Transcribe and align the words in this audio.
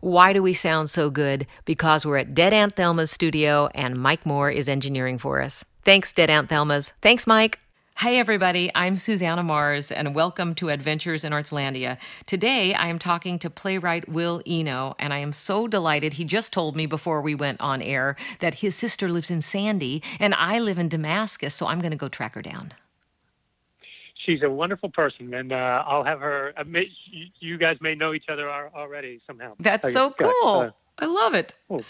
Why 0.00 0.32
do 0.32 0.42
we 0.42 0.54
sound 0.54 0.88
so 0.88 1.10
good? 1.10 1.46
Because 1.66 2.06
we're 2.06 2.16
at 2.16 2.34
Dead 2.34 2.54
Aunt 2.54 2.74
Thelma's 2.74 3.10
studio 3.10 3.68
and 3.74 3.98
Mike 3.98 4.24
Moore 4.24 4.50
is 4.50 4.66
engineering 4.66 5.18
for 5.18 5.42
us. 5.42 5.62
Thanks, 5.84 6.10
Dead 6.10 6.30
Aunt 6.30 6.48
Thelma's. 6.48 6.94
Thanks, 7.02 7.26
Mike. 7.26 7.58
Hey 7.98 8.18
everybody, 8.18 8.70
I'm 8.74 8.96
Susannah 8.96 9.42
Mars 9.42 9.92
and 9.92 10.14
welcome 10.14 10.54
to 10.54 10.70
Adventures 10.70 11.22
in 11.22 11.34
Artslandia. 11.34 11.98
Today 12.24 12.72
I 12.72 12.86
am 12.86 12.98
talking 12.98 13.38
to 13.40 13.50
playwright 13.50 14.08
Will 14.08 14.40
Eno 14.46 14.94
and 14.98 15.12
I 15.12 15.18
am 15.18 15.34
so 15.34 15.68
delighted 15.68 16.14
he 16.14 16.24
just 16.24 16.50
told 16.50 16.76
me 16.76 16.86
before 16.86 17.20
we 17.20 17.34
went 17.34 17.60
on 17.60 17.82
air 17.82 18.16
that 18.38 18.54
his 18.54 18.74
sister 18.74 19.10
lives 19.10 19.30
in 19.30 19.42
Sandy 19.42 20.02
and 20.18 20.34
I 20.34 20.60
live 20.60 20.78
in 20.78 20.88
Damascus, 20.88 21.54
so 21.54 21.66
I'm 21.66 21.80
going 21.80 21.90
to 21.90 21.96
go 21.98 22.08
track 22.08 22.36
her 22.36 22.42
down. 22.42 22.72
She's 24.30 24.42
a 24.44 24.50
wonderful 24.50 24.90
person, 24.90 25.34
and 25.34 25.52
uh, 25.52 25.82
I'll 25.84 26.04
have 26.04 26.20
her. 26.20 26.52
Uh, 26.56 26.62
may, 26.64 26.88
you 27.40 27.58
guys 27.58 27.78
may 27.80 27.96
know 27.96 28.12
each 28.12 28.26
other 28.28 28.48
already 28.48 29.20
somehow. 29.26 29.54
That's 29.58 29.92
so 29.92 30.12
cool. 30.12 30.60
Uh, 30.60 30.70
I 31.00 31.06
love 31.06 31.34
it. 31.34 31.56
Cool. 31.66 31.82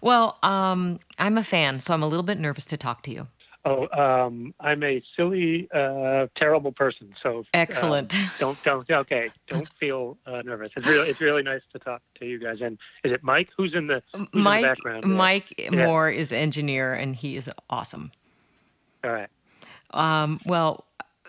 Well, 0.00 0.36
um, 0.42 0.98
I'm 1.16 1.38
a 1.38 1.44
fan, 1.44 1.78
so 1.78 1.94
I'm 1.94 2.02
a 2.02 2.08
little 2.08 2.24
bit 2.24 2.40
nervous 2.40 2.66
to 2.66 2.76
talk 2.76 3.02
to 3.04 3.12
you. 3.12 3.28
Oh, 3.64 3.86
um, 3.96 4.52
I'm 4.58 4.82
a 4.82 5.00
silly, 5.16 5.68
uh, 5.72 6.26
terrible 6.36 6.72
person. 6.72 7.14
So 7.22 7.40
uh, 7.40 7.42
excellent. 7.54 8.16
Uh, 8.16 8.28
don't 8.40 8.64
don't 8.64 8.90
okay. 8.90 9.30
Don't 9.46 9.68
feel 9.78 10.18
uh, 10.26 10.42
nervous. 10.42 10.72
It's 10.76 10.86
really 10.88 11.08
it's 11.08 11.20
really 11.20 11.42
nice 11.44 11.62
to 11.72 11.78
talk 11.78 12.02
to 12.18 12.26
you 12.26 12.40
guys. 12.40 12.58
And 12.60 12.78
is 13.04 13.12
it 13.12 13.22
Mike? 13.22 13.48
Who's 13.56 13.74
in 13.74 13.86
the, 13.86 14.02
who's 14.12 14.26
Mike? 14.32 14.56
In 14.56 14.62
the 14.62 14.68
background? 14.68 15.04
Mike 15.04 15.54
yeah. 15.56 15.70
Moore 15.70 16.10
is 16.10 16.30
the 16.30 16.36
engineer, 16.36 16.94
and 16.94 17.14
he 17.14 17.36
is 17.36 17.48
awesome. 17.70 18.10
All 19.04 19.12
right. 19.12 19.28
Um, 19.92 20.40
well, 20.46 20.84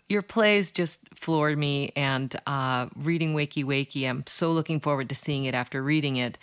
your 0.07 0.21
plays 0.21 0.71
just 0.71 1.01
floored 1.13 1.57
me, 1.57 1.91
and 1.95 2.35
uh, 2.47 2.87
reading 2.95 3.35
Wakey 3.35 3.63
Wakey, 3.63 4.09
I'm 4.09 4.23
so 4.25 4.51
looking 4.51 4.79
forward 4.79 5.09
to 5.09 5.15
seeing 5.15 5.45
it 5.45 5.53
after 5.53 5.83
reading 5.83 6.15
it. 6.15 6.37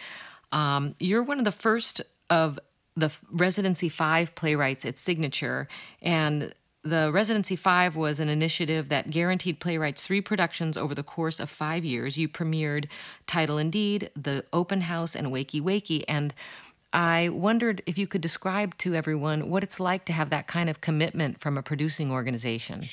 Um, 0.53 0.95
you're 1.01 1.23
one 1.23 1.39
of 1.39 1.45
the 1.45 1.53
first 1.53 2.03
of 2.31 2.59
the 2.97 3.11
Residency 3.31 3.89
5 3.89 4.35
playwrights 4.35 4.85
at 4.85 4.99
Signature. 4.99 5.69
And 6.01 6.55
the 6.83 7.11
Residency 7.11 7.57
5 7.57 7.97
was 7.97 8.21
an 8.21 8.29
initiative 8.29 8.89
that 8.91 9.11
guaranteed 9.11 9.59
playwrights 9.59 10.05
three 10.05 10.21
productions 10.21 10.77
over 10.77 10.95
the 10.95 11.03
course 11.03 11.41
of 11.41 11.51
five 11.51 11.85
years. 11.85 12.19
You 12.19 12.29
premiered 12.29 12.87
Title 13.27 13.59
and 13.59 13.73
Deed, 13.73 14.11
The 14.15 14.45
Open 14.53 14.83
House, 14.83 15.17
and 15.17 15.29
Wakey 15.29 15.61
Wakey. 15.61 16.05
And 16.07 16.35
I 16.93 17.31
wondered 17.31 17.83
if 17.87 17.99
you 17.99 18.07
could 18.07 18.21
describe 18.21 18.77
to 18.79 18.95
everyone 18.95 19.49
what 19.49 19.65
it's 19.65 19.81
like 19.81 20.05
to 20.05 20.13
have 20.13 20.31
that 20.31 20.47
kind 20.47 20.71
of 20.71 20.81
commitment 20.81 21.41
from 21.41 21.59
a 21.59 21.63
producing 21.63 22.13
organization. 22.13 22.89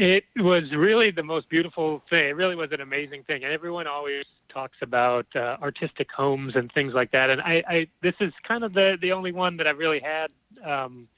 It 0.00 0.22
was 0.36 0.62
really 0.76 1.10
the 1.10 1.24
most 1.24 1.48
beautiful 1.48 2.04
thing. 2.08 2.28
It 2.28 2.36
really 2.36 2.54
was 2.54 2.70
an 2.70 2.80
amazing 2.80 3.24
thing. 3.24 3.42
And 3.42 3.52
everyone 3.52 3.88
always 3.88 4.24
talks 4.48 4.76
about 4.80 5.26
uh, 5.34 5.56
artistic 5.60 6.06
homes 6.16 6.52
and 6.54 6.70
things 6.72 6.92
like 6.94 7.10
that. 7.10 7.30
And 7.30 7.40
I, 7.40 7.64
I, 7.68 7.86
this 8.00 8.14
is 8.20 8.32
kind 8.46 8.62
of 8.62 8.74
the 8.74 8.96
the 9.02 9.10
only 9.10 9.32
one 9.32 9.56
that 9.56 9.66
I've 9.66 9.78
really 9.78 10.00
had, 10.00 10.28
um, 10.64 11.08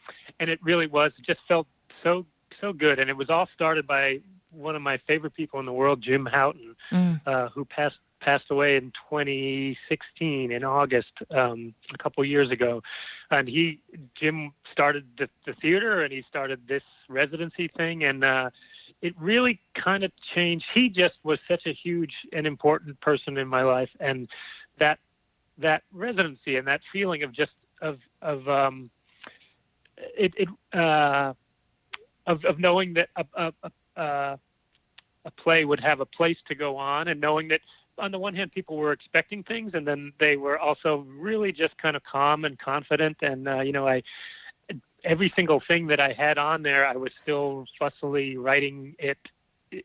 and 0.40 0.48
it 0.48 0.58
really 0.62 0.86
was. 0.86 1.12
It 1.18 1.26
just 1.26 1.40
felt 1.46 1.66
so 2.02 2.24
so 2.58 2.72
good. 2.72 2.98
And 2.98 3.10
it 3.10 3.16
was 3.18 3.28
all 3.28 3.48
started 3.54 3.86
by 3.86 4.20
one 4.50 4.74
of 4.74 4.80
my 4.80 4.98
favorite 5.06 5.34
people 5.34 5.60
in 5.60 5.66
the 5.66 5.74
world, 5.74 6.02
Jim 6.02 6.24
Houghton, 6.24 6.74
mm. 6.90 7.20
uh, 7.26 7.50
who 7.50 7.66
passed 7.66 7.96
passed 8.20 8.44
away 8.50 8.76
in 8.76 8.92
2016 9.10 10.52
in 10.52 10.64
August, 10.64 11.12
um, 11.30 11.74
a 11.92 12.02
couple 12.02 12.24
years 12.24 12.50
ago. 12.50 12.82
And 13.30 13.48
he, 13.48 13.80
Jim, 14.18 14.52
started 14.72 15.06
the, 15.18 15.28
the 15.46 15.54
theater 15.54 16.02
and 16.02 16.12
he 16.12 16.22
started 16.28 16.60
this 16.68 16.82
residency 17.08 17.68
thing, 17.76 18.04
and 18.04 18.24
uh, 18.24 18.50
it 19.02 19.14
really 19.18 19.60
kind 19.82 20.04
of 20.04 20.12
changed. 20.34 20.64
He 20.74 20.88
just 20.88 21.14
was 21.22 21.38
such 21.48 21.66
a 21.66 21.72
huge 21.72 22.12
and 22.32 22.46
important 22.46 23.00
person 23.00 23.38
in 23.38 23.48
my 23.48 23.62
life, 23.62 23.90
and 23.98 24.28
that 24.78 24.98
that 25.58 25.82
residency 25.92 26.56
and 26.56 26.66
that 26.66 26.80
feeling 26.92 27.22
of 27.22 27.32
just 27.32 27.52
of 27.80 27.98
of 28.22 28.48
um, 28.48 28.90
it, 29.96 30.32
it 30.36 30.48
uh, 30.78 31.32
of 32.26 32.44
of 32.44 32.58
knowing 32.58 32.94
that 32.94 33.08
a, 33.16 33.24
a, 33.34 33.70
a, 33.96 34.38
a 35.24 35.30
play 35.42 35.64
would 35.64 35.80
have 35.80 36.00
a 36.00 36.06
place 36.06 36.38
to 36.48 36.54
go 36.54 36.76
on, 36.76 37.08
and 37.08 37.20
knowing 37.20 37.48
that 37.48 37.60
on 37.98 38.10
the 38.10 38.18
one 38.18 38.34
hand 38.34 38.52
people 38.52 38.76
were 38.76 38.92
expecting 38.92 39.42
things, 39.42 39.72
and 39.74 39.86
then 39.86 40.12
they 40.20 40.36
were 40.36 40.58
also 40.58 41.06
really 41.08 41.52
just 41.52 41.76
kind 41.78 41.96
of 41.96 42.02
calm 42.04 42.44
and 42.44 42.58
confident, 42.58 43.16
and 43.22 43.48
uh, 43.48 43.60
you 43.60 43.72
know 43.72 43.86
I 43.86 44.02
every 45.04 45.32
single 45.36 45.62
thing 45.66 45.86
that 45.88 46.00
I 46.00 46.12
had 46.12 46.38
on 46.38 46.62
there, 46.62 46.86
I 46.86 46.96
was 46.96 47.12
still 47.22 47.64
fussily 47.80 48.36
writing 48.38 48.94
it 48.98 49.18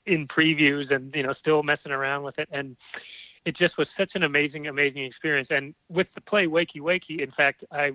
in 0.06 0.28
previews 0.28 0.94
and 0.94 1.14
you 1.14 1.24
know 1.24 1.34
still 1.40 1.64
messing 1.64 1.92
around 1.92 2.24
with 2.24 2.40
it. 2.40 2.50
And 2.52 2.76
it 3.46 3.56
just 3.56 3.78
was 3.78 3.88
such 3.98 4.12
an 4.16 4.24
amazing 4.24 4.68
amazing 4.68 5.06
experience. 5.06 5.50
And 5.52 5.76
with 5.90 6.08
the 6.16 6.22
play 6.22 6.48
wakey 6.48 6.80
wakey 6.80 7.22
in 7.22 7.32
fact 7.32 7.64
i 7.72 7.92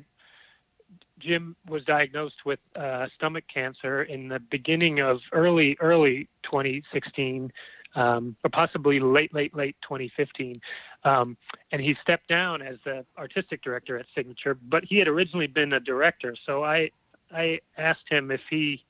jim 1.18 1.54
was 1.68 1.84
diagnosed 1.84 2.46
with 2.46 2.58
uh, 2.76 3.06
stomach 3.16 3.44
cancer 3.52 4.02
in 4.04 4.28
the 4.28 4.40
beginning 4.50 5.00
of 5.00 5.18
early 5.32 5.76
early 5.80 6.28
2016 6.44 7.52
um, 7.94 8.36
or 8.44 8.50
possibly 8.50 9.00
late 9.00 9.34
late 9.34 9.54
late 9.54 9.76
2015 9.82 10.60
um, 11.04 11.36
and 11.72 11.80
he 11.80 11.94
stepped 12.02 12.28
down 12.28 12.62
as 12.62 12.76
the 12.84 13.04
artistic 13.18 13.62
director 13.62 13.98
at 13.98 14.06
signature 14.14 14.56
but 14.68 14.82
he 14.84 14.98
had 14.98 15.08
originally 15.08 15.46
been 15.46 15.72
a 15.74 15.80
director. 15.80 16.34
So 16.46 16.64
i 16.64 16.90
I 17.32 17.60
asked 17.76 18.08
him 18.08 18.30
if 18.30 18.40
he, 18.48 18.84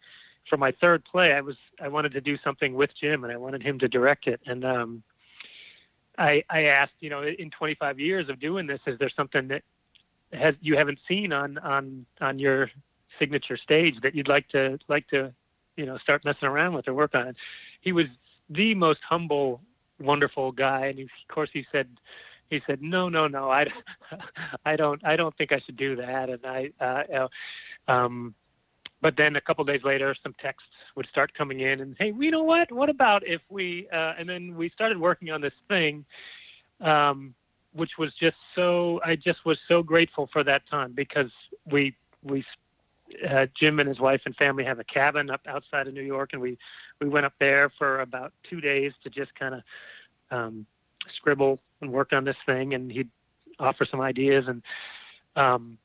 for 0.48 0.56
my 0.56 0.72
third 0.80 1.04
play, 1.04 1.32
I 1.32 1.40
was 1.40 1.56
I 1.80 1.88
wanted 1.88 2.12
to 2.12 2.20
do 2.20 2.36
something 2.42 2.74
with 2.74 2.90
Jim 3.00 3.24
and 3.24 3.32
I 3.32 3.36
wanted 3.36 3.62
him 3.62 3.78
to 3.80 3.88
direct 3.88 4.26
it. 4.26 4.40
And 4.46 4.64
um, 4.64 5.02
I 6.18 6.42
I 6.50 6.64
asked, 6.64 6.92
you 7.00 7.10
know, 7.10 7.22
in 7.22 7.50
25 7.50 7.98
years 7.98 8.28
of 8.28 8.40
doing 8.40 8.66
this, 8.66 8.80
is 8.86 8.98
there 8.98 9.10
something 9.14 9.48
that 9.48 9.62
has 10.32 10.54
you 10.60 10.76
haven't 10.76 10.98
seen 11.08 11.32
on 11.32 11.58
on 11.58 12.06
on 12.20 12.38
your 12.38 12.70
signature 13.18 13.56
stage 13.56 13.94
that 14.02 14.14
you'd 14.14 14.28
like 14.28 14.48
to 14.50 14.78
like 14.88 15.06
to 15.08 15.32
you 15.76 15.86
know 15.86 15.98
start 15.98 16.24
messing 16.24 16.48
around 16.48 16.74
with 16.74 16.88
or 16.88 16.94
work 16.94 17.14
on? 17.14 17.34
He 17.80 17.92
was 17.92 18.06
the 18.48 18.74
most 18.74 19.00
humble, 19.08 19.60
wonderful 20.00 20.52
guy, 20.52 20.86
and 20.86 20.98
he, 20.98 21.04
of 21.04 21.34
course 21.34 21.50
he 21.52 21.64
said 21.70 21.88
he 22.50 22.60
said 22.66 22.82
no 22.82 23.08
no 23.08 23.28
no 23.28 23.50
I 23.50 23.66
I 24.64 24.76
don't 24.76 25.04
I 25.04 25.16
don't 25.16 25.36
think 25.36 25.52
I 25.52 25.60
should 25.64 25.76
do 25.76 25.96
that 25.96 26.28
and 26.28 26.44
I 26.44 26.70
uh, 26.80 27.28
um, 27.88 28.34
but 29.02 29.14
then 29.16 29.36
a 29.36 29.40
couple 29.40 29.64
days 29.64 29.80
later, 29.84 30.14
some 30.22 30.34
texts 30.40 30.68
would 30.96 31.06
start 31.10 31.32
coming 31.36 31.60
in, 31.60 31.80
and 31.80 31.96
hey, 31.98 32.12
you 32.18 32.30
know 32.30 32.42
what? 32.42 32.70
What 32.70 32.90
about 32.90 33.22
if 33.26 33.40
we? 33.48 33.88
Uh, 33.92 34.14
and 34.18 34.28
then 34.28 34.54
we 34.54 34.70
started 34.70 34.98
working 35.00 35.30
on 35.30 35.40
this 35.40 35.52
thing, 35.68 36.04
um, 36.80 37.34
which 37.72 37.92
was 37.98 38.12
just 38.20 38.36
so. 38.54 39.00
I 39.04 39.16
just 39.16 39.44
was 39.46 39.58
so 39.68 39.82
grateful 39.82 40.28
for 40.32 40.44
that 40.44 40.62
time 40.70 40.92
because 40.94 41.30
we 41.70 41.94
we 42.22 42.44
uh, 43.28 43.46
Jim 43.58 43.80
and 43.80 43.88
his 43.88 44.00
wife 44.00 44.20
and 44.26 44.36
family 44.36 44.64
have 44.64 44.78
a 44.78 44.84
cabin 44.84 45.30
up 45.30 45.40
outside 45.46 45.86
of 45.86 45.94
New 45.94 46.02
York, 46.02 46.30
and 46.32 46.42
we 46.42 46.58
we 47.00 47.08
went 47.08 47.26
up 47.26 47.34
there 47.40 47.70
for 47.78 48.00
about 48.00 48.32
two 48.48 48.60
days 48.60 48.92
to 49.02 49.10
just 49.10 49.34
kind 49.34 49.54
of 49.54 49.60
um, 50.30 50.66
scribble 51.16 51.58
and 51.80 51.90
work 51.90 52.12
on 52.12 52.24
this 52.24 52.36
thing, 52.44 52.74
and 52.74 52.90
he'd 52.90 53.08
offer 53.58 53.86
some 53.90 54.00
ideas, 54.00 54.44
and 54.46 54.62
um, 55.36 55.78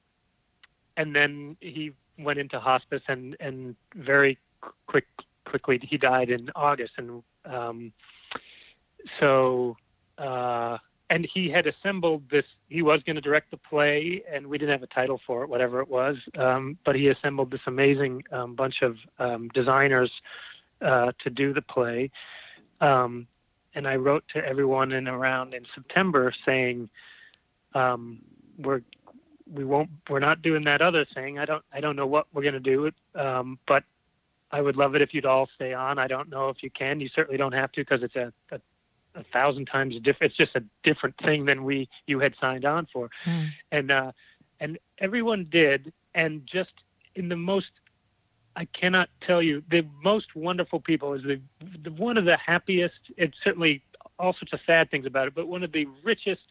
and 0.98 1.16
then 1.16 1.58
he 1.60 1.92
went 2.18 2.40
into 2.40 2.60
hospice 2.60 3.02
and 3.08 3.36
and 3.40 3.76
very 3.96 4.38
quick 4.88 5.06
quickly 5.46 5.80
he 5.84 5.98
died 5.98 6.30
in 6.30 6.50
August. 6.56 6.94
And 6.98 7.24
um, 7.46 7.92
so 9.20 9.78
uh, 10.18 10.78
and 11.10 11.28
he 11.34 11.50
had 11.50 11.68
assembled 11.68 12.24
this 12.32 12.46
he 12.70 12.82
was 12.82 13.02
going 13.06 13.16
to 13.16 13.22
direct 13.22 13.52
the 13.52 13.58
play 13.58 14.24
and 14.32 14.48
we 14.48 14.58
didn't 14.58 14.72
have 14.72 14.84
a 14.84 14.94
title 14.94 15.20
for 15.28 15.44
it 15.44 15.50
whatever 15.50 15.80
it 15.82 15.88
was 15.88 16.16
um, 16.40 16.78
but 16.84 16.96
he 16.96 17.10
assembled 17.10 17.52
this 17.52 17.62
amazing 17.68 18.24
um, 18.32 18.56
bunch 18.56 18.82
of 18.82 18.96
um, 19.20 19.50
designers 19.50 20.10
uh, 20.82 21.12
to 21.24 21.30
do 21.30 21.54
the 21.54 21.62
play. 21.62 22.12
Um, 22.82 23.28
and 23.74 23.88
I 23.88 23.96
wrote 23.96 24.24
to 24.34 24.46
everyone 24.46 24.92
in 24.92 25.08
around 25.08 25.54
in 25.54 25.66
September 25.74 26.34
saying 26.46 26.90
um, 27.74 28.20
we're 28.58 28.82
we 29.52 29.64
won't 29.64 29.90
we're 30.10 30.20
not 30.20 30.42
doing 30.42 30.64
that 30.64 30.82
other 30.82 31.06
thing. 31.14 31.40
I 31.40 31.46
don't 31.46 31.64
i 31.72 31.80
don't 31.80 31.96
know 31.96 32.08
what 32.08 32.28
we're 32.34 32.42
going 32.42 32.54
to 32.54 32.60
do 32.60 32.92
um, 33.16 33.60
but 33.68 33.84
i 34.52 34.62
would 34.62 34.76
love 34.76 34.96
it 34.96 35.02
if 35.02 35.14
you'd 35.14 35.26
all 35.26 35.48
stay 35.56 35.74
on. 35.74 36.00
I 36.00 36.08
don't 36.08 36.30
know 36.30 36.50
if 36.50 36.58
you 36.64 36.70
can. 36.70 37.00
You 37.00 37.10
certainly 37.16 37.38
don't 37.38 37.54
have 37.54 37.72
to 37.74 37.82
because 37.82 38.04
it's 38.04 38.16
a, 38.16 38.34
a, 38.52 38.60
a 39.20 39.24
thousand 39.32 39.66
times 39.68 39.96
different 40.04 40.32
it's 40.32 40.38
just 40.38 40.56
a 40.56 40.64
different 40.84 41.16
thing 41.24 41.46
than 41.46 41.64
we 41.64 41.88
you 42.08 42.20
had 42.20 42.34
signed 42.40 42.66
on 42.66 42.88
for. 42.92 43.10
Mm. 43.26 43.50
and 43.72 43.92
uh 43.92 44.12
and 44.60 44.80
everyone 45.00 45.48
did 45.52 45.94
and 46.14 46.42
just 46.52 46.72
in 47.16 47.30
the 47.30 47.36
most 47.36 47.68
i 48.56 48.66
cannot 48.80 49.10
tell 49.26 49.42
you 49.42 49.62
the 49.70 49.84
most 50.04 50.36
wonderful 50.36 50.80
people 50.80 51.14
is 51.14 51.22
the, 51.24 51.40
the 51.84 51.92
one 51.92 52.18
of 52.18 52.26
the 52.26 52.38
happiest 52.38 52.96
it's 53.18 53.36
certainly 53.44 53.84
all 54.18 54.34
sorts 54.34 54.54
of 54.54 54.60
sad 54.66 54.90
things 54.90 55.06
about 55.06 55.28
it 55.28 55.36
but 55.36 55.48
one 55.48 55.64
of 55.64 55.72
the 55.72 55.86
richest 56.04 56.42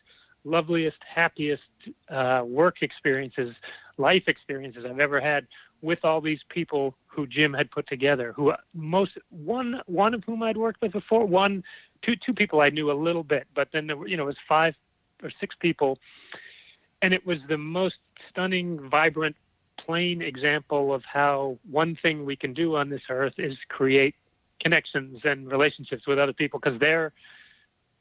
loveliest, 0.44 0.96
happiest 1.12 1.62
uh, 2.10 2.42
work 2.44 2.76
experiences, 2.82 3.54
life 3.98 4.24
experiences 4.26 4.84
I've 4.88 5.00
ever 5.00 5.20
had 5.20 5.46
with 5.82 5.98
all 6.04 6.20
these 6.20 6.40
people 6.48 6.96
who 7.06 7.26
Jim 7.26 7.52
had 7.52 7.70
put 7.70 7.86
together. 7.86 8.32
Who 8.36 8.52
most 8.72 9.12
one 9.30 9.80
one 9.86 10.14
of 10.14 10.24
whom 10.24 10.42
I'd 10.42 10.56
worked 10.56 10.80
with 10.82 10.92
before, 10.92 11.26
one 11.26 11.62
two 12.02 12.14
two 12.24 12.32
people 12.32 12.60
I 12.60 12.70
knew 12.70 12.90
a 12.90 12.98
little 12.98 13.22
bit, 13.22 13.46
but 13.54 13.68
then 13.72 13.86
there 13.86 13.96
were 13.96 14.08
you 14.08 14.16
know 14.16 14.24
it 14.24 14.26
was 14.26 14.36
five 14.48 14.74
or 15.22 15.30
six 15.40 15.54
people, 15.60 15.98
and 17.02 17.14
it 17.14 17.26
was 17.26 17.38
the 17.48 17.58
most 17.58 17.96
stunning, 18.28 18.88
vibrant, 18.90 19.36
plain 19.78 20.22
example 20.22 20.94
of 20.94 21.02
how 21.04 21.58
one 21.70 21.96
thing 22.00 22.24
we 22.24 22.36
can 22.36 22.54
do 22.54 22.76
on 22.76 22.88
this 22.88 23.02
earth 23.10 23.34
is 23.38 23.54
create 23.68 24.14
connections 24.60 25.20
and 25.24 25.50
relationships 25.50 26.06
with 26.06 26.18
other 26.18 26.32
people 26.32 26.58
because 26.58 26.78
they're 26.80 27.12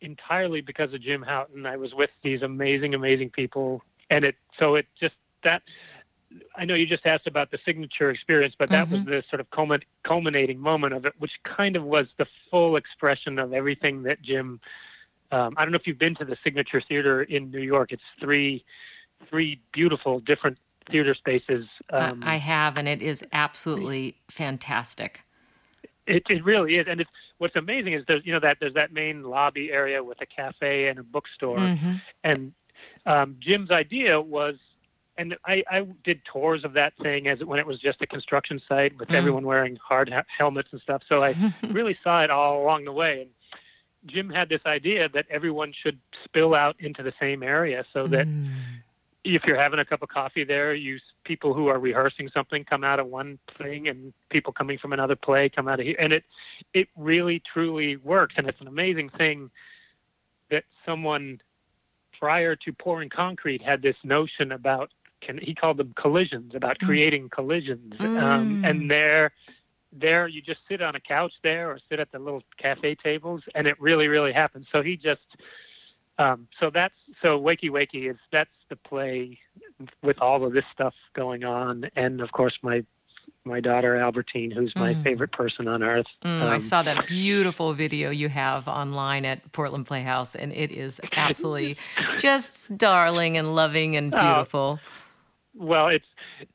entirely 0.04 0.62
because 0.62 0.94
of 0.94 1.02
Jim 1.02 1.22
Houghton. 1.22 1.66
I 1.66 1.78
was 1.78 1.94
with 1.94 2.10
these 2.24 2.42
amazing, 2.42 2.94
amazing 2.94 3.30
people, 3.32 3.82
and 4.10 4.26
it 4.26 4.36
so 4.60 4.76
it 4.76 4.86
just 5.00 5.16
that. 5.44 5.62
I 6.58 6.66
know 6.66 6.74
you 6.74 6.88
just 6.88 7.06
asked 7.06 7.28
about 7.28 7.52
the 7.52 7.60
signature 7.64 8.10
experience, 8.10 8.56
but 8.58 8.70
that 8.72 8.90
Mm-hmm. 8.90 8.96
was 8.96 9.06
the 9.06 9.24
sort 9.30 9.40
of 9.40 9.48
culminating 10.04 10.60
moment 10.60 10.94
of 10.94 11.06
it, 11.06 11.14
which 11.20 11.32
kind 11.44 11.76
of 11.76 11.84
was 11.84 12.08
the 12.18 12.26
full 12.50 12.76
expression 12.76 13.38
of 13.38 13.54
everything 13.54 14.04
that 14.04 14.22
Jim. 14.24 14.60
Um, 15.32 15.54
I 15.58 15.64
don't 15.64 15.72
know 15.72 15.78
if 15.78 15.88
you've 15.88 16.00
been 16.00 16.16
to 16.16 16.26
the 16.26 16.38
Signature 16.44 16.82
Theater 16.88 17.24
in 17.24 17.52
New 17.52 17.62
York. 17.62 17.92
It's 17.92 18.04
three, 18.20 18.64
three 19.30 19.60
beautiful 19.74 20.20
different 20.20 20.58
theater 20.92 21.16
spaces. 21.16 21.66
Um, 21.92 22.24
I 22.24 22.34
I 22.34 22.38
have, 22.38 22.78
and 22.78 22.88
it 22.88 23.02
is 23.02 23.24
absolutely 23.32 24.18
fantastic. 24.30 25.22
It, 26.06 26.24
it 26.30 26.44
really 26.44 26.76
is, 26.76 26.88
and 26.90 27.00
it's 27.00 27.10
what's 27.38 27.56
amazing 27.56 27.94
is 27.94 28.04
there's 28.08 28.26
you 28.26 28.34
know 28.34 28.40
that 28.40 28.58
there's 28.60 28.74
that 28.76 28.92
main 28.94 29.24
lobby 29.24 29.72
area 29.72 30.04
with 30.04 30.20
a 30.22 30.26
cafe 30.26 30.88
and 30.88 31.00
a 31.00 31.04
bookstore, 31.04 31.58
Mhm. 31.58 32.02
and 32.24 32.54
um, 33.06 33.36
Jim's 33.40 33.70
idea 33.72 34.20
was, 34.22 34.56
and 35.18 35.36
I, 35.46 35.64
I 35.70 35.86
did 36.04 36.22
tours 36.26 36.64
of 36.64 36.74
that 36.74 36.94
thing 37.02 37.28
as 37.28 37.40
when 37.44 37.60
it 37.60 37.68
was 37.68 37.80
just 37.80 38.02
a 38.02 38.08
construction 38.08 38.62
site 38.68 38.98
with 38.98 39.10
Mm. 39.10 39.16
everyone 39.16 39.46
wearing 39.46 39.76
hard 39.78 40.10
ha- 40.10 40.24
helmets 40.38 40.70
and 40.72 40.82
stuff. 40.82 41.02
So 41.08 41.24
I 41.24 41.34
really 41.70 41.98
saw 42.04 42.24
it 42.24 42.30
all 42.32 42.62
along 42.64 42.86
the 42.86 42.92
way. 42.94 43.22
And 43.22 43.30
Jim 44.06 44.30
had 44.30 44.50
this 44.50 44.62
idea 44.66 45.08
that 45.10 45.26
everyone 45.30 45.74
should 45.74 46.00
spill 46.26 46.54
out 46.56 46.76
into 46.80 47.04
the 47.04 47.14
same 47.20 47.44
area 47.44 47.86
so 47.94 48.08
that 48.08 48.28
Mm. 48.28 48.48
If 49.24 49.44
you're 49.46 49.60
having 49.60 49.80
a 49.80 49.86
cup 49.86 50.02
of 50.02 50.10
coffee 50.10 50.44
there, 50.44 50.74
you 50.74 51.00
people 51.24 51.54
who 51.54 51.68
are 51.68 51.80
rehearsing 51.80 52.30
something 52.34 52.66
come 52.66 52.84
out 52.84 53.00
of 53.00 53.08
one 53.08 53.40
thing, 53.58 53.88
and 53.88 54.14
people 54.30 54.52
coming 54.52 54.78
from 54.78 54.94
another 54.94 55.16
play 55.16 55.50
come 55.50 55.68
out 55.68 55.80
of 55.80 55.86
here, 55.86 55.96
and 56.00 56.12
it 56.14 56.24
it 56.74 56.88
really 56.98 57.42
truly 57.52 57.96
works, 57.98 58.36
and 58.38 58.48
it's 58.48 58.60
an 58.62 58.68
amazing 58.68 59.10
thing 59.10 59.50
that 60.50 60.64
someone 60.86 61.40
prior 62.20 62.56
to 62.56 62.74
pouring 62.74 63.10
concrete 63.10 63.62
had 63.62 63.82
this 63.82 63.96
notion 64.04 64.52
about 64.52 64.92
can 65.22 65.38
he 65.38 65.56
called 65.56 65.78
them 65.78 65.94
collisions 65.96 66.54
about 66.54 66.78
Mm. 66.80 66.86
creating 66.86 67.30
collisions, 67.30 67.94
um, 68.18 68.58
Mm. 68.58 68.60
and 68.64 68.92
there 68.92 69.32
there 69.96 70.28
you 70.28 70.42
just 70.42 70.60
sit 70.68 70.82
on 70.82 70.96
a 70.96 71.00
couch 71.00 71.34
there 71.44 71.70
or 71.70 71.80
sit 71.88 72.00
at 72.00 72.12
the 72.12 72.18
little 72.20 72.44
cafe 72.58 72.96
tables, 72.96 73.42
and 73.56 73.68
it 73.68 73.80
really 73.80 74.08
really 74.08 74.34
happens. 74.34 74.68
So 74.72 74.82
he 74.82 74.98
just 74.98 75.22
um, 76.18 76.48
so 76.60 76.70
that's 76.74 76.94
so 77.22 77.40
Wakey 77.40 77.70
Wakey 77.70 78.10
is 78.10 78.18
that's 78.32 78.50
the 78.70 78.76
play 78.76 79.40
with 80.02 80.20
all 80.22 80.46
of 80.46 80.54
this 80.54 80.66
stuff 80.74 80.94
going 81.16 81.44
on, 81.44 81.86
and 81.96 82.22
of 82.22 82.32
course 82.32 82.54
my 82.62 82.84
my 83.46 83.60
daughter 83.60 83.98
Albertine, 83.98 84.52
who's 84.52 84.74
my 84.76 84.94
Mm. 84.94 85.04
favorite 85.04 85.32
person 85.32 85.68
on 85.68 85.82
earth. 85.84 86.06
Mm, 86.24 86.44
I 86.44 86.54
Um, 86.56 86.60
saw 86.60 86.82
that 86.84 87.08
beautiful 87.08 87.74
video 87.74 88.10
you 88.10 88.30
have 88.30 88.68
online 88.68 89.26
at 89.26 89.52
Portland 89.52 89.86
Playhouse, 89.86 90.36
and 90.36 90.54
it 90.54 90.72
is 90.72 91.02
absolutely 91.16 91.78
just 92.20 92.78
darling 92.78 93.38
and 93.38 93.56
loving 93.56 93.96
and 93.98 94.14
Oh, 94.14 94.20
beautiful. 94.20 94.80
well, 95.56 95.88
it's 95.88 96.06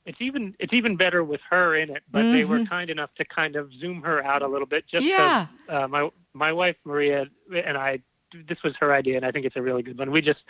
it's 0.06 0.20
even 0.20 0.55
it's 0.58 0.72
even 0.72 0.96
better 0.96 1.22
with 1.25 1.40
her 1.50 1.76
in 1.76 1.90
it, 1.90 2.02
but 2.10 2.31
they 2.32 2.44
were 2.44 2.58
Mhm. 2.60 2.69
kind 2.69 2.90
enough 2.90 3.10
to 3.16 3.25
kind 3.25 3.56
of 3.56 3.72
zoom 3.75 4.02
her 4.02 4.25
out 4.25 4.43
a 4.43 4.49
little 4.49 4.66
bit. 4.66 4.84
Just 4.90 5.06
Yeah. 5.06 5.46
uh, 5.69 5.87
my 5.88 6.08
my 6.34 6.52
wife 6.52 6.76
Maria 6.84 7.26
and 7.52 7.76
I, 7.76 8.00
this 8.49 8.59
was 8.65 8.75
her 8.81 8.93
idea, 8.93 9.17
and 9.17 9.25
I 9.27 9.31
think 9.31 9.47
it's 9.47 9.57
a 9.57 9.63
really 9.63 9.83
good 9.83 9.99
one. 9.99 10.11
We 10.11 10.21
just 10.23 10.41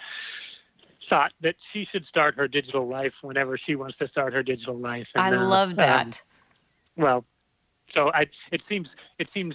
thought 1.09 1.33
that 1.43 1.55
she 1.73 1.87
should 1.91 2.05
start 2.07 2.35
her 2.37 2.47
digital 2.49 2.87
life 2.87 3.13
whenever 3.23 3.57
she 3.59 3.75
wants 3.75 3.97
to 3.99 4.09
start 4.09 4.33
her 4.35 4.43
digital 4.43 4.77
life. 4.77 5.07
I 5.17 5.29
And, 5.29 5.37
uh, 5.39 5.49
love 5.49 5.71
um, 5.71 5.77
that. 5.77 6.23
well, 6.97 7.25
so 7.95 8.11
I 8.13 8.27
it 8.53 8.61
seems 8.69 8.89
it 9.19 9.29
seems 9.33 9.55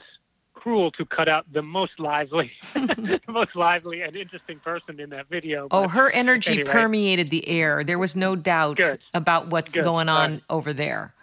cruel 0.56 0.92
to 0.92 1.06
cut 1.06 1.28
out 1.28 1.46
the 1.52 1.62
most 1.62 2.00
lively, 2.00 2.52
the 2.74 3.20
most 3.28 3.56
lively 3.56 4.02
and 4.02 4.16
interesting 4.16 4.60
person 4.60 5.00
in 5.00 5.10
that 5.12 5.28
video. 5.30 5.68
oh, 5.72 5.88
her 5.90 6.10
energy 6.12 6.54
anyway. 6.54 6.72
permeated 6.72 7.28
the 7.28 7.48
air. 7.48 7.84
There 7.84 8.00
was 8.00 8.16
no 8.16 8.36
doubt 8.36 8.78
Good. 8.78 9.00
about 9.14 9.48
what's 9.50 9.74
Good. 9.74 9.84
going 9.84 10.08
on 10.10 10.32
right. 10.32 10.44
over 10.50 10.72
there. 10.74 11.14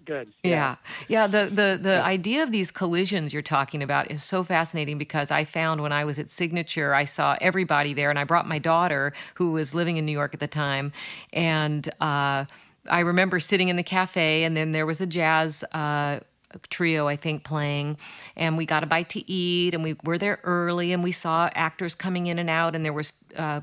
Good. 0.00 0.32
Yeah. 0.42 0.76
Yeah. 1.08 1.26
The, 1.26 1.50
the, 1.52 1.78
the 1.80 2.02
idea 2.02 2.42
of 2.42 2.50
these 2.50 2.70
collisions 2.70 3.32
you're 3.32 3.42
talking 3.42 3.82
about 3.82 4.10
is 4.10 4.22
so 4.22 4.42
fascinating 4.42 4.98
because 4.98 5.30
I 5.30 5.44
found 5.44 5.82
when 5.82 5.92
I 5.92 6.04
was 6.04 6.18
at 6.18 6.30
Signature, 6.30 6.94
I 6.94 7.04
saw 7.04 7.36
everybody 7.40 7.92
there 7.92 8.10
and 8.10 8.18
I 8.18 8.24
brought 8.24 8.48
my 8.48 8.58
daughter 8.58 9.12
who 9.34 9.52
was 9.52 9.74
living 9.74 9.96
in 9.96 10.06
New 10.06 10.12
York 10.12 10.34
at 10.34 10.40
the 10.40 10.48
time. 10.48 10.92
And 11.32 11.88
uh, 12.00 12.46
I 12.88 13.00
remember 13.00 13.38
sitting 13.40 13.68
in 13.68 13.76
the 13.76 13.82
cafe 13.82 14.44
and 14.44 14.56
then 14.56 14.72
there 14.72 14.86
was 14.86 15.00
a 15.00 15.06
jazz. 15.06 15.64
Uh, 15.72 16.20
trio 16.68 17.08
i 17.08 17.16
think 17.16 17.44
playing 17.44 17.96
and 18.36 18.58
we 18.58 18.66
got 18.66 18.82
a 18.82 18.86
bite 18.86 19.08
to 19.08 19.30
eat 19.30 19.72
and 19.72 19.82
we 19.82 19.96
were 20.04 20.18
there 20.18 20.38
early 20.44 20.92
and 20.92 21.02
we 21.02 21.10
saw 21.10 21.48
actors 21.54 21.94
coming 21.94 22.26
in 22.26 22.38
and 22.38 22.50
out 22.50 22.74
and 22.74 22.84
there 22.84 22.92
was 22.92 23.14
uh, 23.38 23.62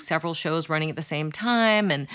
several 0.00 0.32
shows 0.32 0.70
running 0.70 0.88
at 0.88 0.96
the 0.96 1.02
same 1.02 1.30
time 1.30 1.90
and 1.90 2.08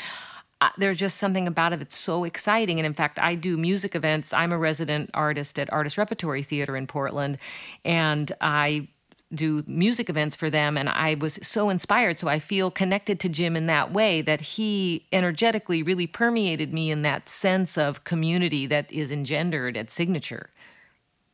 there's 0.78 0.98
just 0.98 1.18
something 1.18 1.48
about 1.48 1.74
it 1.74 1.80
that's 1.80 1.98
so 1.98 2.24
exciting. 2.24 2.80
And 2.80 2.86
in 2.86 2.94
fact 2.94 3.20
i 3.20 3.36
do 3.36 3.58
music 3.58 3.96
events. 3.96 4.34
I'm 4.34 4.52
a 4.52 4.58
resident 4.58 5.10
artist 5.14 5.60
at 5.60 5.72
artist 5.72 5.98
repertory 5.98 6.44
theater 6.44 6.76
in 6.76 6.88
portland 6.88 7.38
and 7.86 8.32
i 8.42 8.88
do 9.34 9.62
music 9.68 10.10
events 10.10 10.36
for 10.36 10.50
them. 10.50 10.78
And 10.78 10.90
i 10.90 11.16
was 11.16 11.40
so 11.42 11.70
inspired. 11.70 12.20
So 12.20 12.28
i 12.28 12.40
feel 12.40 12.72
connected 12.72 13.20
to 13.22 13.30
jim 13.30 13.56
in 13.56 13.68
that 13.68 13.92
way 13.94 14.22
that 14.22 14.42
he 14.42 15.06
energetically 15.12 15.84
really 15.84 16.08
permeated 16.08 16.74
me 16.74 16.92
in 16.92 17.02
that 17.04 17.30
sense 17.30 17.78
of 17.78 18.04
community 18.04 18.66
that 18.68 18.92
is 18.92 19.12
engendered 19.12 19.78
at 19.78 19.90
signature. 19.90 20.50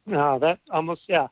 No, 0.05 0.37
that 0.39 0.59
almost 0.69 1.01
yeah, 1.07 1.27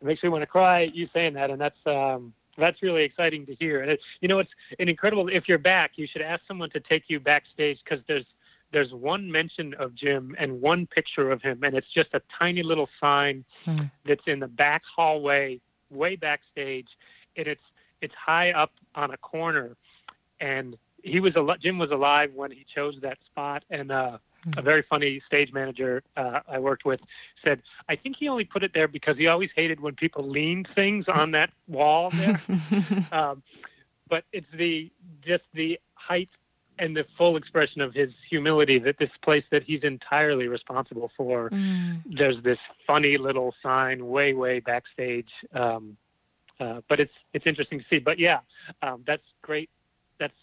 it 0.00 0.04
makes 0.04 0.22
me 0.22 0.28
want 0.28 0.42
to 0.42 0.46
cry. 0.46 0.88
You 0.92 1.08
saying 1.12 1.34
that, 1.34 1.50
and 1.50 1.60
that's 1.60 1.78
um, 1.86 2.32
that's 2.60 2.82
really 2.82 3.02
exciting 3.02 3.46
to 3.46 3.54
hear. 3.56 3.80
And 3.82 3.90
it's 3.90 4.02
you 4.20 4.28
know 4.28 4.38
it's 4.38 4.50
an 4.78 4.88
incredible. 4.88 5.28
If 5.28 5.48
you're 5.48 5.58
back, 5.58 5.92
you 5.96 6.06
should 6.10 6.22
ask 6.22 6.42
someone 6.46 6.70
to 6.70 6.80
take 6.80 7.04
you 7.08 7.18
backstage 7.20 7.78
because 7.84 8.04
there's 8.06 8.24
there's 8.72 8.92
one 8.92 9.30
mention 9.30 9.74
of 9.74 9.94
Jim 9.96 10.36
and 10.38 10.60
one 10.60 10.86
picture 10.86 11.30
of 11.32 11.42
him, 11.42 11.64
and 11.64 11.74
it's 11.74 11.92
just 11.92 12.10
a 12.14 12.22
tiny 12.38 12.62
little 12.62 12.88
sign 13.00 13.44
Hmm. 13.64 13.84
that's 14.06 14.22
in 14.26 14.38
the 14.40 14.46
back 14.46 14.82
hallway, 14.96 15.60
way 15.90 16.14
backstage, 16.16 16.86
and 17.36 17.46
it's 17.48 17.60
it's 18.00 18.14
high 18.14 18.52
up 18.52 18.72
on 18.94 19.10
a 19.10 19.16
corner, 19.16 19.76
and 20.40 20.76
he 21.02 21.18
was 21.20 21.34
al- 21.36 21.56
Jim 21.62 21.78
was 21.78 21.90
alive 21.90 22.30
when 22.34 22.50
he 22.50 22.64
chose 22.74 22.94
that 23.02 23.18
spot, 23.26 23.64
and 23.70 23.90
uh, 23.90 24.18
a 24.56 24.62
very 24.62 24.84
funny 24.88 25.22
stage 25.26 25.52
manager 25.52 26.02
uh, 26.16 26.40
I 26.48 26.58
worked 26.58 26.84
with 26.84 27.00
said, 27.44 27.62
I 27.88 27.96
think 27.96 28.16
he 28.18 28.28
only 28.28 28.44
put 28.44 28.62
it 28.62 28.72
there 28.74 28.88
because 28.88 29.16
he 29.16 29.26
always 29.26 29.50
hated 29.54 29.80
when 29.80 29.94
people 29.94 30.28
leaned 30.28 30.68
things 30.74 31.06
on 31.08 31.32
that 31.32 31.50
wall 31.68 32.10
there. 32.10 32.40
um, 33.12 33.42
but 34.08 34.24
it's 34.32 34.46
the 34.56 34.90
just 35.24 35.44
the 35.54 35.78
height 35.94 36.28
and 36.78 36.96
the 36.96 37.04
full 37.16 37.36
expression 37.36 37.82
of 37.82 37.94
his 37.94 38.10
humility 38.28 38.78
that 38.78 38.96
this 38.98 39.10
place 39.22 39.44
that 39.50 39.62
he's 39.62 39.82
entirely 39.82 40.48
responsible 40.48 41.10
for. 41.16 41.50
There's 42.06 42.42
this 42.42 42.58
funny 42.86 43.18
little 43.18 43.54
sign 43.62 44.06
way, 44.08 44.32
way 44.32 44.60
backstage. 44.60 45.28
Um, 45.54 45.96
uh, 46.58 46.80
but 46.88 47.00
it's 47.00 47.12
it's 47.32 47.46
interesting 47.46 47.78
to 47.78 47.84
see. 47.88 47.98
But 47.98 48.18
yeah, 48.18 48.40
um, 48.82 49.04
that's 49.06 49.22
great. 49.42 49.70
That's 50.18 50.34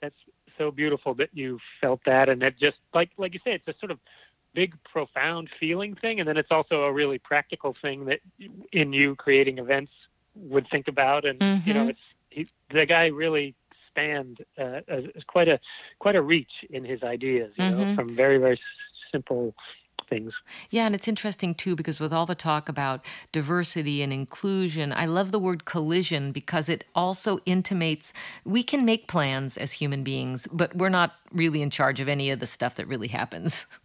that's 0.00 0.16
so 0.58 0.70
beautiful 0.70 1.14
that 1.14 1.30
you 1.32 1.58
felt 1.80 2.00
that, 2.06 2.28
and 2.28 2.40
that 2.42 2.58
just 2.58 2.76
like 2.94 3.10
like 3.18 3.34
you 3.34 3.40
say, 3.44 3.52
it's 3.52 3.68
a 3.68 3.74
sort 3.78 3.90
of 3.90 3.98
big, 4.54 4.74
profound 4.84 5.48
feeling 5.58 5.94
thing, 5.96 6.20
and 6.20 6.28
then 6.28 6.36
it's 6.36 6.50
also 6.50 6.82
a 6.84 6.92
really 6.92 7.18
practical 7.18 7.74
thing 7.82 8.04
that 8.06 8.20
in 8.72 8.92
you 8.92 9.16
creating 9.16 9.58
events 9.58 9.90
would 10.36 10.66
think 10.70 10.88
about, 10.88 11.24
and 11.24 11.38
you 11.66 11.74
know, 11.74 11.84
Mhm. 11.84 11.90
it's 11.90 11.98
he, 12.30 12.48
the 12.72 12.86
guy 12.86 13.06
really 13.06 13.54
spanned 13.88 14.38
uh, 14.58 14.80
as 14.88 15.04
quite 15.26 15.48
a 15.48 15.58
quite 15.98 16.16
a 16.16 16.22
reach 16.22 16.50
in 16.70 16.84
his 16.84 17.02
ideas, 17.02 17.52
you 17.56 17.64
know, 17.70 17.84
Mhm. 17.84 17.96
from 17.96 18.16
very 18.16 18.38
very 18.38 18.60
simple 19.12 19.54
things. 20.14 20.32
Yeah, 20.70 20.86
and 20.86 20.94
it's 20.94 21.08
interesting 21.08 21.54
too 21.54 21.76
because 21.76 22.00
with 22.00 22.12
all 22.12 22.26
the 22.26 22.34
talk 22.34 22.68
about 22.68 23.04
diversity 23.32 24.02
and 24.02 24.12
inclusion, 24.12 24.92
I 24.92 25.06
love 25.06 25.32
the 25.32 25.38
word 25.38 25.64
collision 25.64 26.32
because 26.32 26.68
it 26.68 26.84
also 26.94 27.40
intimates 27.46 28.12
we 28.44 28.62
can 28.62 28.84
make 28.84 29.08
plans 29.08 29.56
as 29.56 29.72
human 29.72 30.02
beings, 30.02 30.46
but 30.52 30.76
we're 30.76 30.88
not 30.88 31.14
really 31.32 31.62
in 31.62 31.70
charge 31.70 32.00
of 32.00 32.08
any 32.08 32.30
of 32.30 32.40
the 32.40 32.46
stuff 32.46 32.74
that 32.76 32.86
really 32.86 33.08
happens. 33.08 33.66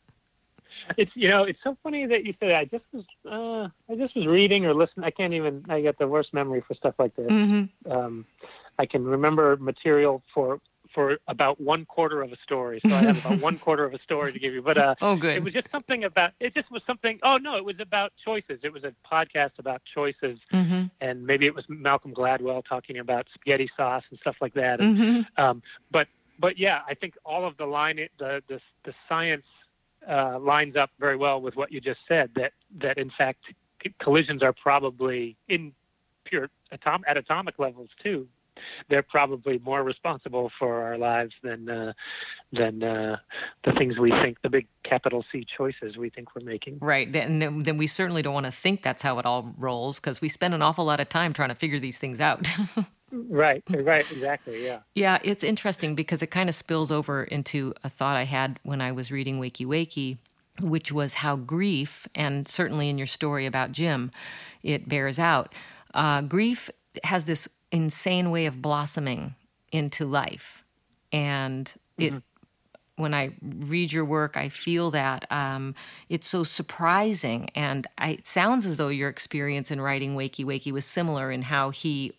It's 0.97 1.11
you 1.13 1.29
know 1.29 1.43
it's 1.43 1.59
so 1.63 1.77
funny 1.83 2.07
that 2.07 2.25
you 2.25 2.33
said 2.39 2.49
that. 2.49 2.55
I 2.55 2.65
just 2.65 2.83
was 2.91 3.05
uh, 3.23 3.91
I 3.91 3.95
just 3.95 4.15
was 4.15 4.25
reading 4.25 4.65
or 4.65 4.73
listening. 4.73 5.05
I 5.05 5.11
can't 5.11 5.35
even. 5.35 5.63
I 5.69 5.81
get 5.81 5.99
the 5.99 6.07
worst 6.07 6.33
memory 6.33 6.63
for 6.67 6.73
stuff 6.73 6.95
like 6.97 7.15
this. 7.15 7.29
Mm-hmm. 7.29 7.91
Um, 7.91 8.25
I 8.79 8.87
can 8.87 9.03
remember 9.03 9.55
material 9.57 10.23
for 10.33 10.59
for 10.93 11.17
about 11.27 11.59
one 11.59 11.85
quarter 11.85 12.21
of 12.21 12.31
a 12.31 12.37
story. 12.43 12.81
So 12.85 12.93
I 12.93 13.03
have 13.03 13.25
about 13.25 13.39
one 13.41 13.57
quarter 13.57 13.85
of 13.85 13.93
a 13.93 13.99
story 13.99 14.33
to 14.33 14.39
give 14.39 14.53
you. 14.53 14.61
But 14.61 14.77
uh, 14.77 14.95
oh, 15.01 15.15
good. 15.15 15.35
It 15.35 15.43
was 15.43 15.53
just 15.53 15.69
something 15.71 16.03
about. 16.03 16.31
It 16.39 16.53
just 16.53 16.71
was 16.71 16.81
something. 16.87 17.19
Oh 17.23 17.37
no, 17.37 17.57
it 17.57 17.65
was 17.65 17.75
about 17.79 18.13
choices. 18.23 18.59
It 18.63 18.73
was 18.73 18.83
a 18.83 18.93
podcast 19.09 19.51
about 19.57 19.81
choices, 19.93 20.39
mm-hmm. 20.51 20.85
and 21.01 21.25
maybe 21.25 21.45
it 21.45 21.55
was 21.55 21.65
Malcolm 21.67 22.13
Gladwell 22.13 22.63
talking 22.67 22.99
about 22.99 23.27
spaghetti 23.33 23.69
sauce 23.77 24.03
and 24.09 24.19
stuff 24.19 24.35
like 24.41 24.53
that. 24.55 24.79
And, 24.81 24.97
mm-hmm. 24.97 25.41
um, 25.41 25.61
but 25.91 26.07
but 26.39 26.57
yeah, 26.57 26.81
I 26.87 26.95
think 26.95 27.15
all 27.25 27.47
of 27.47 27.57
the 27.57 27.65
line 27.65 27.99
the 28.17 28.41
the 28.47 28.59
the 28.85 28.93
science 29.07 29.45
uh, 30.09 30.39
lines 30.39 30.75
up 30.75 30.89
very 30.99 31.17
well 31.17 31.41
with 31.41 31.55
what 31.55 31.71
you 31.71 31.81
just 31.81 31.99
said. 32.07 32.31
That 32.35 32.53
that 32.81 32.97
in 32.97 33.11
fact 33.17 33.39
collisions 34.01 34.43
are 34.43 34.53
probably 34.53 35.37
in 35.47 35.71
pure 36.25 36.49
atom 36.71 37.03
at 37.07 37.17
atomic 37.17 37.57
levels 37.59 37.89
too 38.03 38.27
they're 38.89 39.03
probably 39.03 39.59
more 39.59 39.83
responsible 39.83 40.51
for 40.59 40.83
our 40.83 40.97
lives 40.97 41.33
than 41.43 41.69
uh, 41.69 41.93
than 42.51 42.83
uh, 42.83 43.17
the 43.63 43.71
things 43.73 43.97
we 43.99 44.11
think 44.11 44.37
the 44.41 44.49
big 44.49 44.67
capital 44.83 45.23
C 45.31 45.45
choices 45.57 45.97
we 45.97 46.09
think 46.09 46.35
we're 46.35 46.43
making. 46.43 46.79
Right, 46.81 47.13
and 47.15 47.41
then, 47.41 47.59
then 47.59 47.77
we 47.77 47.87
certainly 47.87 48.21
don't 48.21 48.33
want 48.33 48.47
to 48.47 48.51
think 48.51 48.81
that's 48.81 49.03
how 49.03 49.19
it 49.19 49.25
all 49.25 49.53
rolls 49.57 49.99
because 49.99 50.19
we 50.21 50.29
spend 50.29 50.53
an 50.53 50.61
awful 50.61 50.85
lot 50.85 50.99
of 50.99 51.09
time 51.09 51.33
trying 51.33 51.49
to 51.49 51.55
figure 51.55 51.79
these 51.79 51.97
things 51.97 52.19
out. 52.19 52.47
right, 53.11 53.63
right, 53.69 54.11
exactly, 54.11 54.65
yeah. 54.65 54.79
Yeah, 54.95 55.19
it's 55.23 55.43
interesting 55.43 55.93
because 55.93 56.21
it 56.21 56.27
kind 56.27 56.49
of 56.49 56.55
spills 56.55 56.91
over 56.91 57.23
into 57.23 57.73
a 57.83 57.89
thought 57.89 58.15
I 58.15 58.23
had 58.23 58.59
when 58.63 58.81
I 58.81 58.91
was 58.91 59.11
reading 59.11 59.39
Wakey 59.39 59.65
Wakey 59.65 60.17
which 60.61 60.91
was 60.91 61.15
how 61.15 61.35
grief, 61.35 62.07
and 62.13 62.47
certainly 62.47 62.89
in 62.89 62.97
your 62.97 63.07
story 63.07 63.45
about 63.45 63.71
Jim, 63.71 64.11
it 64.63 64.89
bears 64.89 65.19
out. 65.19 65.53
Uh, 65.93 66.21
grief 66.21 66.69
has 67.03 67.25
this 67.25 67.47
insane 67.71 68.31
way 68.31 68.45
of 68.45 68.61
blossoming 68.61 69.35
into 69.71 70.05
life. 70.05 70.63
And 71.11 71.65
mm-hmm. 71.99 72.17
it 72.17 72.23
when 72.99 73.13
I 73.13 73.31
read 73.41 73.93
your 73.93 74.03
work, 74.03 74.35
I 74.35 74.49
feel 74.49 74.91
that 74.91 75.25
um, 75.31 75.73
it's 76.09 76.27
so 76.27 76.43
surprising. 76.43 77.49
And 77.55 77.87
I, 77.97 78.09
it 78.09 78.27
sounds 78.27 78.65
as 78.65 78.75
though 78.75 78.89
your 78.89 79.07
experience 79.07 79.71
in 79.71 79.79
writing 79.79 80.15
Wakey 80.15 80.43
Wakey 80.43 80.73
was 80.73 80.83
similar 80.83 81.31
in 81.31 81.43
how 81.43 81.69
he, 81.69 82.11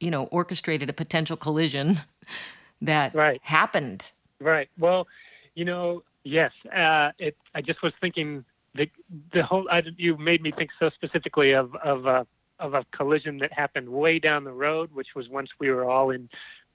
you 0.00 0.10
know, 0.10 0.24
orchestrated 0.24 0.90
a 0.90 0.92
potential 0.92 1.36
collision 1.36 1.98
that 2.82 3.14
right. 3.14 3.40
happened. 3.44 4.10
Right. 4.40 4.68
Well, 4.76 5.06
you 5.54 5.64
know, 5.64 6.02
yes. 6.24 6.50
Uh, 6.74 7.12
it. 7.18 7.36
I 7.54 7.62
just 7.62 7.80
was 7.82 7.92
thinking 8.00 8.44
the 8.74 8.90
the 9.32 9.44
whole. 9.44 9.68
I, 9.70 9.82
you 9.96 10.18
made 10.18 10.42
me 10.42 10.50
think 10.50 10.70
so 10.80 10.90
specifically 10.90 11.52
of 11.52 11.74
of 11.76 12.06
uh, 12.06 12.24
of 12.58 12.74
a 12.74 12.84
collision 12.96 13.38
that 13.38 13.52
happened 13.52 13.88
way 13.88 14.18
down 14.18 14.44
the 14.44 14.52
road, 14.52 14.90
which 14.92 15.08
was 15.14 15.28
once 15.28 15.50
we 15.58 15.70
were 15.70 15.88
all 15.88 16.10
in 16.10 16.28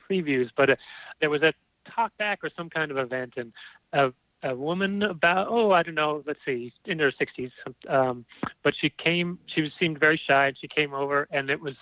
previews. 0.10 0.50
But 0.56 0.72
uh, 0.72 0.76
there 1.20 1.30
was 1.30 1.42
a 1.42 1.54
talk 1.96 2.16
back 2.18 2.40
or 2.44 2.50
some 2.56 2.70
kind 2.70 2.92
of 2.92 2.98
event, 2.98 3.34
and 3.38 3.54
a, 3.94 4.12
a 4.44 4.56
woman 4.56 5.04
about 5.04 5.48
oh 5.50 5.72
I 5.72 5.84
don't 5.84 5.96
know, 5.96 6.24
let's 6.26 6.40
see, 6.46 6.74
in 6.86 7.00
her 7.00 7.12
60s, 7.12 7.52
um, 7.90 8.26
but 8.64 8.74
she 8.80 8.92
came. 9.04 9.40
She 9.54 9.70
seemed 9.80 10.00
very 10.00 10.20
shy, 10.28 10.48
and 10.48 10.58
she 10.60 10.68
came 10.68 10.94
over, 10.94 11.28
and 11.32 11.50
it 11.50 11.60
was 11.60 11.76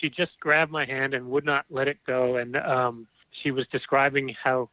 she 0.00 0.08
just 0.08 0.32
grabbed 0.40 0.70
my 0.70 0.84
hand 0.84 1.14
and 1.14 1.28
would 1.30 1.44
not 1.44 1.64
let 1.70 1.88
it 1.88 1.98
go, 2.06 2.36
and 2.36 2.56
um, 2.56 3.06
she 3.42 3.50
was 3.50 3.66
describing 3.72 4.34
how 4.42 4.68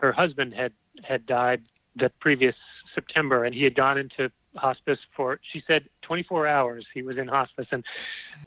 her 0.00 0.12
husband 0.12 0.54
had 0.54 0.72
had 1.02 1.26
died 1.26 1.62
the 1.96 2.10
previous 2.20 2.54
September, 2.98 3.44
and 3.44 3.54
he 3.54 3.62
had 3.62 3.74
gone 3.74 3.98
into 3.98 4.30
hospice 4.56 4.98
for 5.14 5.38
she 5.52 5.62
said 5.66 5.88
24 6.02 6.46
hours 6.46 6.84
he 6.92 7.02
was 7.02 7.16
in 7.16 7.28
hospice. 7.28 7.66
And 7.70 7.84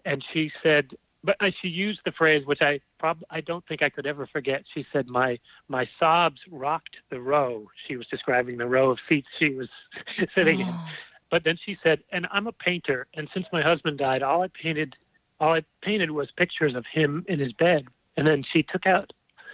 and 0.06 0.24
she 0.34 0.52
said 0.62 0.92
but 1.24 1.38
she 1.62 1.68
used 1.68 2.00
the 2.04 2.12
phrase 2.12 2.46
which 2.46 2.62
I 2.62 2.82
prob 3.00 3.20
I 3.30 3.42
don't 3.42 3.66
think 3.68 3.82
I 3.82 3.90
could 3.90 4.06
ever 4.06 4.28
forget. 4.28 4.64
She 4.74 4.86
said 4.92 5.08
my 5.08 5.40
my 5.68 5.88
sobs 6.00 6.42
rocked 6.50 6.98
the 7.10 7.22
row. 7.22 7.68
She 7.88 7.96
was 7.96 8.08
describing 8.08 8.58
the 8.58 8.68
row 8.68 8.92
of 8.92 9.00
seats 9.08 9.28
she 9.40 9.50
was 9.50 9.70
sitting 10.36 10.58
oh. 10.60 10.62
in 10.62 10.68
ah. 10.70 10.90
but 11.30 11.44
then 11.44 11.58
she 11.66 11.78
said 11.84 12.00
and 12.12 12.28
I'm 12.32 12.48
a 12.48 12.52
painter 12.52 13.08
and 13.14 13.30
since 13.34 13.46
my 13.54 13.62
husband 13.62 13.98
died 14.00 14.24
all 14.24 14.42
I 14.42 14.50
painted 14.62 14.96
all 15.40 15.54
I 15.54 15.64
painted 15.82 16.12
was 16.12 16.30
pictures 16.38 16.76
of 16.76 16.86
him 16.92 17.26
in 17.28 17.40
his 17.40 17.54
bed. 17.54 17.86
And 18.18 18.28
then 18.28 18.44
she 18.52 18.64
took 18.64 18.86
out 18.86 19.14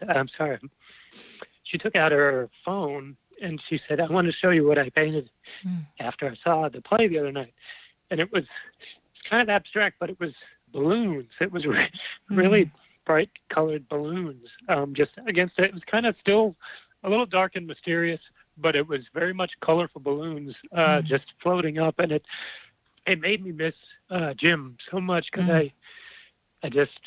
I'm 0.10 0.30
sorry 0.38 0.60
she 1.64 1.78
took 1.78 1.96
out 1.96 2.12
her 2.14 2.50
phone 2.66 3.18
and 3.42 3.62
she 3.70 3.80
said, 3.88 4.00
I 4.00 4.12
want 4.12 4.28
to 4.28 4.34
show 4.34 4.50
you 4.50 4.68
what 4.68 4.78
I 4.78 4.90
painted 4.90 5.30
mm. 5.66 5.86
after 6.00 6.28
I 6.30 6.36
saw 6.44 6.70
the 6.70 6.82
play 6.82 7.08
the 7.08 7.20
other 7.20 7.32
night. 7.32 7.54
And 8.10 8.20
it 8.20 8.32
was 8.32 8.44
it's 8.44 9.30
kind 9.30 9.42
of 9.42 9.50
abstract, 9.50 9.98
but 10.00 10.10
it 10.10 10.20
was 10.20 10.32
balloons. 10.72 11.30
It 11.40 11.52
was 11.52 11.66
re- 11.66 11.92
mm. 12.32 12.38
really 12.38 12.72
bright 13.06 13.30
colored 13.50 13.88
balloons. 13.90 14.48
Um, 14.70 14.94
just 14.96 15.12
against 15.28 15.58
it, 15.58 15.66
it 15.66 15.74
was 15.74 15.84
kind 15.90 16.06
of 16.06 16.16
still 16.22 16.56
a 17.04 17.10
little 17.10 17.26
dark 17.26 17.56
and 17.56 17.68
mysterious, 17.68 18.22
but 18.58 18.76
it 18.76 18.88
was 18.88 19.02
very 19.14 19.34
much 19.34 19.52
colorful 19.62 20.02
balloons 20.02 20.56
uh, 20.74 21.00
mm. 21.00 21.06
just 21.06 21.26
floating 21.42 21.80
up, 21.80 22.00
and 22.00 22.12
it 22.12 22.24
it 23.06 23.20
made 23.22 23.44
me 23.44 23.52
miss 23.52 23.76
uh, 24.10 24.34
Jim 24.34 24.78
so 24.92 25.00
much 25.00 25.28
because 25.32 25.50
I 25.50 25.72
I 26.64 26.70
just 26.70 27.00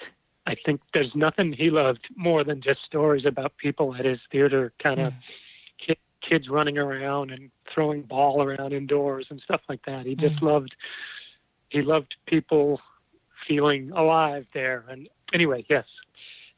I 0.46 0.56
think 0.64 0.80
there's 0.94 1.14
nothing 1.14 1.52
he 1.52 1.70
loved 1.70 2.06
more 2.16 2.44
than 2.44 2.60
just 2.62 2.80
stories 2.84 3.26
about 3.26 3.56
people 3.56 3.94
at 3.94 4.04
his 4.04 4.18
theater 4.32 4.72
kind 4.82 5.00
of 5.00 5.12
kids 6.30 6.48
running 6.48 6.78
around 6.78 7.30
and 7.30 7.50
throwing 7.72 8.02
ball 8.02 8.42
around 8.42 8.72
indoors 8.72 9.26
and 9.30 9.40
stuff 9.40 9.60
like 9.68 9.84
that. 9.86 10.06
He 10.06 10.14
just 10.14 10.36
mm. 10.36 10.42
loved 10.42 10.74
he 11.68 11.82
loved 11.82 12.14
people 12.26 12.80
feeling 13.46 13.92
alive 13.92 14.46
there. 14.54 14.84
And 14.88 15.08
anyway, 15.32 15.64
yes. 15.68 15.84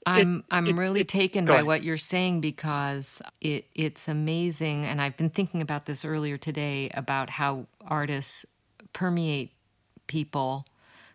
I'm 0.05 0.39
it, 0.39 0.45
I'm 0.51 0.67
it, 0.67 0.75
really 0.75 1.01
it, 1.03 1.09
taken 1.09 1.47
by 1.47 1.63
what 1.63 1.83
you're 1.83 1.97
saying 1.97 2.41
because 2.41 3.23
it 3.41 3.67
it's 3.75 4.09
amazing 4.09 4.85
and 4.85 5.01
I've 5.01 5.17
been 5.17 5.31
thinking 5.31 5.63
about 5.63 5.87
this 5.87 6.05
earlier 6.05 6.37
today 6.37 6.91
about 6.95 7.31
how 7.31 7.67
artists 7.87 8.45
permeate 8.93 9.53
people. 10.07 10.65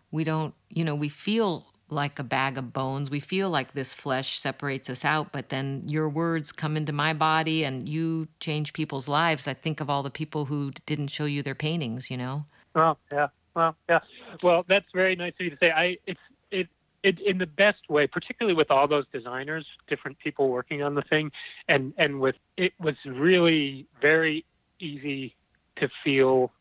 We 0.09 0.23
don't, 0.23 0.53
you 0.69 0.85
know, 0.85 0.95
we 0.95 1.09
feel 1.09 1.65
like 1.89 2.19
a 2.19 2.23
bag 2.23 2.57
of 2.57 2.73
bones. 2.73 3.09
We 3.09 3.19
feel 3.19 3.49
like 3.49 3.73
this 3.73 3.93
flesh 3.93 4.39
separates 4.39 4.89
us 4.89 5.05
out, 5.05 5.31
but 5.31 5.49
then 5.49 5.83
your 5.85 6.09
words 6.09 6.51
come 6.51 6.75
into 6.75 6.91
my 6.91 7.13
body 7.13 7.63
and 7.63 7.87
you 7.87 8.27
change 8.39 8.73
people's 8.73 9.07
lives. 9.07 9.47
I 9.47 9.53
think 9.53 9.79
of 9.79 9.89
all 9.89 10.03
the 10.03 10.09
people 10.09 10.45
who 10.45 10.71
didn't 10.85 11.07
show 11.07 11.25
you 11.25 11.41
their 11.41 11.55
paintings, 11.55 12.11
you 12.11 12.17
know? 12.17 12.45
Well, 12.75 12.97
yeah. 13.11 13.27
Well, 13.55 13.75
yeah. 13.89 13.99
Well, 14.43 14.65
that's 14.67 14.85
very 14.93 15.15
nice 15.15 15.33
of 15.39 15.45
you 15.45 15.49
to 15.49 15.57
say. 15.59 15.71
I, 15.71 15.97
it's, 16.05 16.19
it, 16.51 16.67
it, 17.03 17.19
in 17.19 17.37
the 17.37 17.47
best 17.47 17.89
way, 17.89 18.05
particularly 18.05 18.55
with 18.55 18.69
all 18.69 18.87
those 18.87 19.05
designers, 19.11 19.65
different 19.87 20.19
people 20.19 20.49
working 20.49 20.83
on 20.83 20.93
the 20.93 21.01
thing, 21.03 21.31
and 21.67 21.93
and 21.97 22.19
with 22.19 22.35
it 22.55 22.73
was 22.79 22.95
really 23.05 23.87
very 24.01 24.45
easy 24.79 25.35
to 25.77 25.89
feel 26.03 26.51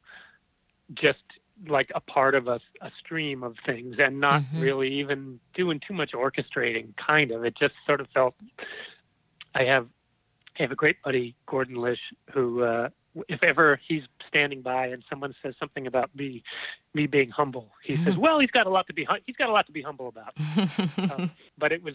just 0.94 1.18
like 1.68 1.90
a 1.94 2.00
part 2.00 2.34
of 2.34 2.48
a, 2.48 2.60
a 2.82 2.90
stream 2.98 3.42
of 3.42 3.56
things 3.64 3.96
and 3.98 4.20
not 4.20 4.42
mm-hmm. 4.42 4.60
really 4.60 4.92
even 4.92 5.40
doing 5.54 5.80
too 5.86 5.94
much 5.94 6.12
orchestrating 6.12 6.94
kind 6.96 7.30
of. 7.30 7.44
It 7.44 7.56
just 7.58 7.74
sort 7.86 8.00
of 8.00 8.08
felt 8.12 8.34
i 9.56 9.64
have 9.64 9.86
i 10.58 10.62
have 10.62 10.70
a 10.70 10.76
great 10.76 11.02
buddy 11.02 11.34
gordon 11.46 11.76
lish 11.76 12.00
who 12.32 12.62
uh 12.62 12.88
if 13.28 13.42
ever 13.42 13.80
he's 13.88 14.02
standing 14.28 14.60
by 14.60 14.86
and 14.88 15.02
someone 15.08 15.34
says 15.42 15.54
something 15.58 15.86
about 15.86 16.14
me 16.14 16.42
me 16.92 17.06
being 17.06 17.30
humble 17.30 17.70
he 17.82 17.96
says 17.96 18.16
well 18.16 18.38
he's 18.38 18.50
got 18.50 18.66
a 18.66 18.70
lot 18.70 18.86
to 18.86 18.92
be 18.92 19.06
he's 19.24 19.36
got 19.36 19.48
a 19.48 19.52
lot 19.52 19.66
to 19.66 19.72
be 19.72 19.82
humble 19.82 20.08
about. 20.08 20.34
Um, 21.16 21.30
but 21.56 21.72
it 21.72 21.82
was 21.82 21.94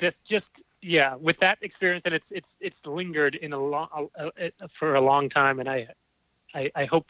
just 0.00 0.16
just 0.28 0.46
yeah 0.82 1.14
with 1.14 1.36
that 1.40 1.58
experience 1.62 2.02
and 2.04 2.14
it's 2.14 2.24
it's 2.30 2.46
it's 2.60 2.76
lingered 2.84 3.34
in 3.34 3.52
a 3.52 3.58
long 3.58 4.08
for 4.78 4.94
a 4.94 5.00
long 5.00 5.28
time 5.28 5.60
and 5.60 5.68
i 5.68 5.86
i, 6.54 6.70
I 6.74 6.84
hope 6.86 7.06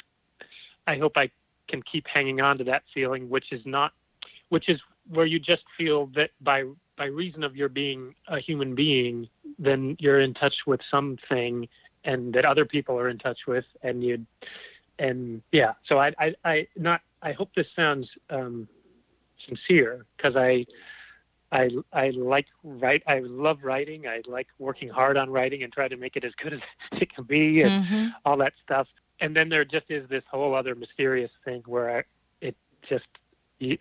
I 0.88 0.96
hope 0.96 1.12
I 1.16 1.30
can 1.68 1.82
keep 1.82 2.06
hanging 2.12 2.40
on 2.40 2.56
to 2.58 2.64
that 2.64 2.82
feeling, 2.94 3.28
which 3.28 3.52
is 3.52 3.60
not, 3.66 3.92
which 4.48 4.68
is 4.68 4.80
where 5.10 5.26
you 5.26 5.38
just 5.38 5.62
feel 5.76 6.06
that 6.16 6.30
by 6.40 6.64
by 6.96 7.04
reason 7.04 7.44
of 7.44 7.54
your 7.54 7.68
being 7.68 8.14
a 8.26 8.40
human 8.40 8.74
being, 8.74 9.28
then 9.58 9.96
you're 10.00 10.20
in 10.20 10.34
touch 10.34 10.54
with 10.66 10.80
something, 10.90 11.68
and 12.04 12.32
that 12.32 12.44
other 12.44 12.64
people 12.64 12.98
are 12.98 13.08
in 13.08 13.18
touch 13.18 13.40
with, 13.46 13.66
and 13.82 14.02
you, 14.02 14.26
and 14.98 15.42
yeah. 15.52 15.74
So 15.86 15.98
I 15.98 16.12
I, 16.18 16.34
I 16.44 16.66
not 16.74 17.02
I 17.22 17.32
hope 17.32 17.50
this 17.54 17.66
sounds 17.76 18.08
um, 18.30 18.66
sincere 19.46 20.06
because 20.16 20.34
I. 20.36 20.66
I 21.50 21.70
I 21.94 22.10
like 22.10 22.44
write. 22.62 23.02
I 23.06 23.20
love 23.20 23.60
writing. 23.62 24.06
I 24.06 24.20
like 24.26 24.48
working 24.58 24.90
hard 24.90 25.16
on 25.16 25.30
writing 25.30 25.62
and 25.62 25.72
try 25.72 25.88
to 25.88 25.96
make 25.96 26.14
it 26.14 26.22
as 26.22 26.32
good 26.42 26.52
as 26.52 26.60
it 27.00 27.08
can 27.14 27.24
be, 27.24 27.62
and 27.62 27.86
mm-hmm. 27.86 28.06
all 28.26 28.36
that 28.36 28.52
stuff 28.62 28.86
and 29.20 29.34
then 29.34 29.48
there 29.48 29.64
just 29.64 29.86
is 29.88 30.08
this 30.08 30.22
whole 30.30 30.54
other 30.54 30.74
mysterious 30.74 31.30
thing 31.44 31.62
where 31.66 31.98
I, 31.98 32.02
it 32.40 32.56
just 32.88 33.06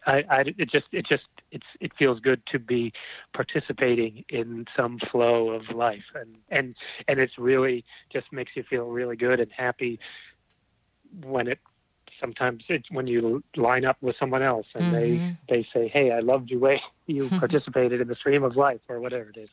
I, 0.07 0.23
I 0.29 0.43
it 0.57 0.69
just 0.71 0.85
it 0.91 1.05
just 1.07 1.23
it's 1.51 1.65
it 1.79 1.91
feels 1.99 2.19
good 2.19 2.41
to 2.51 2.59
be 2.59 2.91
participating 3.35 4.25
in 4.29 4.65
some 4.75 4.99
flow 5.11 5.49
of 5.49 5.63
life 5.75 6.03
and 6.15 6.37
and 6.49 6.75
and 7.07 7.19
it's 7.19 7.37
really 7.37 7.85
just 8.11 8.25
makes 8.31 8.51
you 8.55 8.63
feel 8.69 8.85
really 8.85 9.15
good 9.15 9.39
and 9.39 9.51
happy 9.55 9.99
when 11.23 11.47
it 11.47 11.59
sometimes 12.19 12.63
it's 12.69 12.89
when 12.89 13.05
you 13.05 13.43
line 13.55 13.85
up 13.85 13.97
with 14.01 14.15
someone 14.19 14.41
else 14.41 14.65
and 14.73 14.85
Mm-hmm. 14.85 15.19
they 15.47 15.55
they 15.55 15.67
say, 15.73 15.87
"Hey, 15.87 16.11
I 16.11 16.19
loved 16.19 16.49
the 16.49 16.57
way 16.57 16.81
you 17.05 17.29
participated 17.39 18.01
in 18.01 18.07
the 18.07 18.15
stream 18.15 18.43
of 18.43 18.55
life," 18.55 18.81
or 18.89 18.99
whatever 18.99 19.29
it 19.29 19.37
is. 19.37 19.49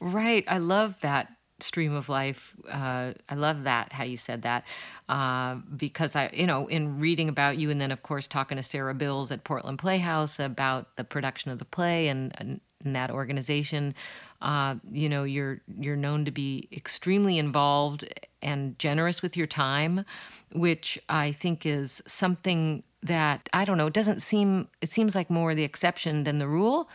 Right. 0.00 0.44
I 0.48 0.58
love 0.58 0.96
that 1.02 1.28
stream 1.60 1.92
of 1.92 2.08
life. 2.08 2.54
Uh, 2.70 3.12
I 3.28 3.34
love 3.34 3.64
that 3.64 3.92
how 3.92 4.04
you 4.04 4.16
said 4.16 4.42
that 4.42 4.64
uh, 5.08 5.56
because 5.76 6.14
I, 6.14 6.30
you 6.32 6.46
know, 6.46 6.66
in 6.66 7.00
reading 7.00 7.28
about 7.28 7.58
you, 7.58 7.70
and 7.70 7.80
then 7.80 7.90
of 7.90 8.02
course 8.02 8.26
talking 8.26 8.56
to 8.56 8.62
Sarah 8.62 8.94
Bills 8.94 9.30
at 9.30 9.44
Portland 9.44 9.78
Playhouse 9.78 10.38
about 10.38 10.96
the 10.96 11.04
production 11.04 11.50
of 11.50 11.58
the 11.58 11.64
play 11.64 12.08
and, 12.08 12.32
and, 12.38 12.60
that 12.84 13.10
organization. 13.10 13.92
Uh, 14.40 14.76
you 14.88 15.08
know, 15.08 15.24
you're 15.24 15.60
you're 15.80 15.96
known 15.96 16.24
to 16.24 16.30
be 16.30 16.68
extremely 16.72 17.36
involved 17.36 18.04
and 18.40 18.78
generous 18.78 19.20
with 19.20 19.36
your 19.36 19.48
time, 19.48 20.04
which 20.52 20.96
I 21.08 21.32
think 21.32 21.66
is 21.66 22.00
something 22.06 22.84
that 23.02 23.48
I 23.52 23.64
don't 23.64 23.78
know. 23.78 23.86
It 23.86 23.92
doesn't 23.92 24.20
seem. 24.20 24.68
It 24.80 24.90
seems 24.90 25.14
like 25.14 25.30
more 25.30 25.54
the 25.54 25.62
exception 25.62 26.24
than 26.24 26.38
the 26.38 26.48
rule. 26.48 26.88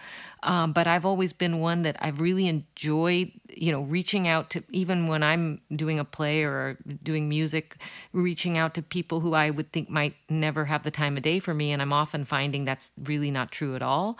Um, 0.43 0.74
but 0.74 0.86
I've 0.86 1.05
always 1.05 1.31
been 1.31 1.60
one 1.60 1.83
that 1.83 1.95
I've 2.01 2.19
really 2.19 2.48
enjoyed. 2.48 3.31
You 3.50 3.72
know, 3.72 3.81
reaching 3.83 4.27
out 4.27 4.50
to 4.51 4.63
even 4.72 5.07
when 5.07 5.24
I'm 5.24 5.62
doing 5.74 6.00
a 6.00 6.05
play 6.05 6.43
or 6.43 6.77
doing 7.03 7.29
music, 7.29 7.77
reaching 8.12 8.57
out 8.57 8.74
to 8.74 8.81
people 8.81 9.22
who 9.22 9.33
I 9.33 9.50
would 9.50 9.72
think 9.72 9.89
might 9.89 10.15
never 10.29 10.65
have 10.65 10.83
the 10.83 10.91
time 10.91 11.15
of 11.15 11.24
day 11.24 11.39
for 11.39 11.53
me, 11.53 11.72
and 11.72 11.81
I'm 11.81 11.93
often 11.93 12.25
finding 12.25 12.65
that's 12.65 12.91
really 13.01 13.31
not 13.31 13.51
true 13.51 13.75
at 13.75 13.81
all. 13.81 14.17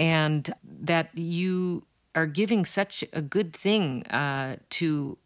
And 0.00 0.52
that 0.64 1.16
you 1.16 1.84
are 2.14 2.26
giving 2.26 2.64
such 2.64 3.04
a 3.12 3.22
good 3.22 3.52
thing 3.52 4.04
uh, 4.06 4.56
to 4.70 5.16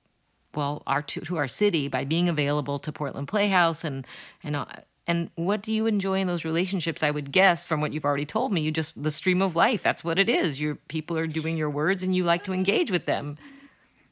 well 0.55 0.83
our 0.87 1.01
to, 1.01 1.23
to 1.23 1.37
our 1.37 1.49
city 1.49 1.89
by 1.89 2.05
being 2.05 2.29
available 2.29 2.79
to 2.79 2.93
Portland 2.93 3.29
Playhouse 3.29 3.85
and 3.85 4.07
and 4.43 4.57
uh, 4.57 4.67
and 5.07 5.31
what 5.35 5.63
do 5.63 5.73
you 5.73 5.87
enjoy 5.87 6.21
in 6.21 6.27
those 6.29 6.45
relationships? 6.45 7.03
I 7.03 7.11
would 7.11 7.33
guess 7.33 7.67
from 7.67 7.81
what 7.81 7.93
you've 7.93 8.05
already 8.05 8.27
told 8.27 8.53
me, 8.53 8.61
you 8.61 8.71
just 8.71 9.03
the 9.03 9.11
stream 9.11 9.43
of 9.43 9.57
life. 9.57 9.83
That's 9.83 10.05
what 10.05 10.19
it 10.19 10.29
is. 10.29 10.61
Your 10.61 10.77
people 10.77 11.19
are 11.19 11.27
doing 11.27 11.57
your 11.57 11.71
words, 11.71 12.03
and 12.03 12.15
you 12.15 12.25
like 12.25 12.45
to 12.45 12.53
engage 12.53 12.91
with 12.91 13.07
them. 13.07 13.37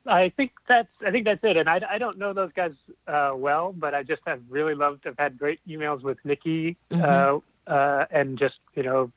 I 0.07 0.33
think 0.37 0.53
that's 0.69 0.89
I 1.07 1.11
think 1.11 1.27
that's 1.27 1.45
it. 1.45 1.57
And 1.57 1.69
I, 1.69 1.81
I 1.89 1.99
don't 1.99 2.19
know 2.19 2.33
those 2.33 2.51
guys 2.57 2.73
uh, 3.07 3.33
well, 3.35 3.73
but 3.73 3.95
I 3.95 4.03
just 4.03 4.23
have 4.27 4.41
really 4.49 4.75
loved. 4.75 5.07
I've 5.07 5.19
had 5.19 5.39
great 5.39 5.61
emails 5.69 6.03
with 6.03 6.19
Nikki, 6.25 6.77
uh, 6.93 7.39
uh, 7.67 8.07
and 8.11 8.37
just 8.37 8.57
you 8.75 8.83
know 8.83 9.13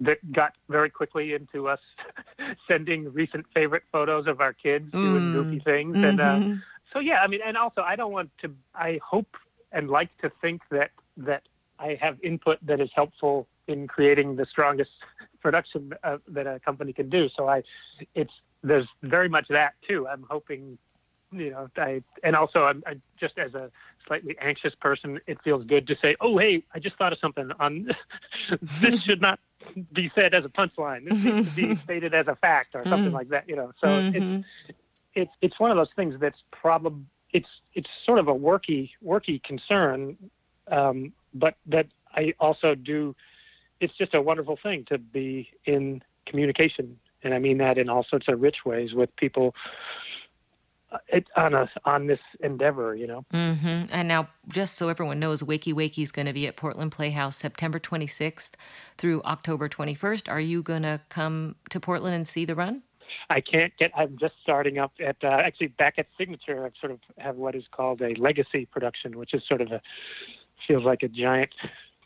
that 0.00 0.32
got 0.32 0.54
very 0.68 0.90
quickly 0.90 1.34
into 1.34 1.68
us 1.68 1.78
sending 2.68 3.12
recent 3.12 3.46
favorite 3.54 3.84
photos 3.92 4.26
of 4.26 4.40
our 4.40 4.52
kids 4.52 4.90
doing 4.90 5.32
goofy 5.32 5.60
things. 5.60 5.96
And 5.96 6.20
uh, 6.20 6.40
so 6.92 6.98
yeah, 6.98 7.20
I 7.20 7.28
mean, 7.28 7.40
and 7.46 7.56
also 7.56 7.82
I 7.82 7.94
don't 7.94 8.12
want 8.12 8.30
to. 8.40 8.52
I 8.74 8.98
hope 9.06 9.36
and 9.70 9.88
like 9.88 10.16
to 10.18 10.30
think 10.40 10.62
that 10.70 10.90
that 11.16 11.42
I 11.78 11.98
have 12.00 12.18
input 12.22 12.58
that 12.66 12.80
is 12.80 12.90
helpful 12.94 13.48
in 13.66 13.86
creating 13.86 14.36
the 14.36 14.46
strongest 14.46 14.90
production 15.40 15.92
uh, 16.04 16.18
that 16.28 16.46
a 16.46 16.60
company 16.60 16.92
can 16.92 17.08
do. 17.08 17.28
So 17.36 17.48
I, 17.48 17.62
it's 18.14 18.32
there's 18.62 18.86
very 19.02 19.28
much 19.28 19.46
that 19.48 19.74
too. 19.88 20.06
I'm 20.06 20.24
hoping, 20.30 20.78
you 21.32 21.50
know, 21.50 21.68
I 21.76 22.02
and 22.22 22.36
also 22.36 22.60
I'm 22.60 22.82
I, 22.86 22.94
just 23.18 23.38
as 23.38 23.54
a 23.54 23.70
slightly 24.06 24.36
anxious 24.40 24.74
person, 24.80 25.20
it 25.26 25.38
feels 25.42 25.64
good 25.64 25.86
to 25.88 25.96
say, 26.00 26.16
oh 26.20 26.38
hey, 26.38 26.62
I 26.72 26.78
just 26.78 26.96
thought 26.96 27.12
of 27.12 27.18
something 27.18 27.50
on 27.58 27.88
this 28.80 29.02
should 29.02 29.20
not 29.20 29.40
be 29.92 30.10
said 30.14 30.34
as 30.34 30.44
a 30.44 30.48
punchline. 30.48 31.08
This 31.08 31.24
needs 31.24 31.54
to 31.54 31.56
be 31.56 31.74
stated 31.82 32.14
as 32.14 32.28
a 32.28 32.36
fact 32.36 32.74
or 32.74 32.84
something 32.84 33.12
like 33.12 33.28
that. 33.30 33.48
You 33.48 33.56
know, 33.56 33.72
so 33.82 34.10
it's 34.14 34.46
it's 35.14 35.32
it's 35.40 35.60
one 35.60 35.70
of 35.70 35.76
those 35.76 35.92
things 35.96 36.14
that's 36.20 36.38
probably 36.52 37.04
it's 37.32 37.48
it's 37.74 37.88
sort 38.04 38.18
of 38.18 38.28
a 38.28 38.34
worky 38.34 38.90
worky 39.04 39.42
concern, 39.42 40.16
um, 40.70 41.12
but 41.34 41.54
that 41.66 41.86
I 42.14 42.34
also 42.40 42.74
do. 42.74 43.14
It's 43.80 43.96
just 43.98 44.14
a 44.14 44.22
wonderful 44.22 44.58
thing 44.62 44.84
to 44.90 44.98
be 44.98 45.48
in 45.64 46.02
communication, 46.26 46.98
and 47.24 47.34
I 47.34 47.38
mean 47.38 47.58
that 47.58 47.78
in 47.78 47.88
all 47.88 48.04
sorts 48.08 48.26
of 48.28 48.40
rich 48.40 48.58
ways 48.64 48.92
with 48.94 49.14
people. 49.16 49.54
uh, 50.92 50.98
It, 51.08 51.26
on 51.36 51.54
a 51.54 51.68
on 51.84 52.06
this 52.06 52.20
endeavor, 52.40 52.94
you 52.94 53.06
know. 53.06 53.24
hmm 53.30 53.84
And 53.90 54.06
now, 54.08 54.28
just 54.48 54.74
so 54.76 54.88
everyone 54.88 55.18
knows, 55.18 55.42
Wakey 55.42 55.72
Wakey 55.72 56.02
is 56.02 56.12
going 56.12 56.26
to 56.26 56.32
be 56.32 56.46
at 56.46 56.56
Portland 56.56 56.92
Playhouse 56.92 57.36
September 57.36 57.80
26th 57.80 58.52
through 58.98 59.22
October 59.22 59.68
21st. 59.68 60.30
Are 60.30 60.40
you 60.40 60.62
going 60.62 60.82
to 60.82 61.00
come 61.08 61.56
to 61.70 61.80
Portland 61.80 62.14
and 62.14 62.26
see 62.26 62.44
the 62.44 62.54
run? 62.54 62.82
I 63.30 63.40
can't 63.40 63.72
get. 63.78 63.90
I'm 63.96 64.16
just 64.18 64.34
starting 64.42 64.78
up 64.78 64.92
at 65.04 65.16
uh, 65.24 65.28
actually 65.28 65.68
back 65.68 65.94
at 65.98 66.06
Signature. 66.18 66.64
I've 66.66 66.72
sort 66.80 66.92
of 66.92 67.00
have 67.18 67.36
what 67.36 67.54
is 67.54 67.64
called 67.70 68.00
a 68.00 68.14
legacy 68.14 68.66
production, 68.66 69.18
which 69.18 69.34
is 69.34 69.42
sort 69.48 69.60
of 69.60 69.72
a 69.72 69.80
feels 70.66 70.84
like 70.84 71.02
a 71.02 71.08
giant 71.08 71.50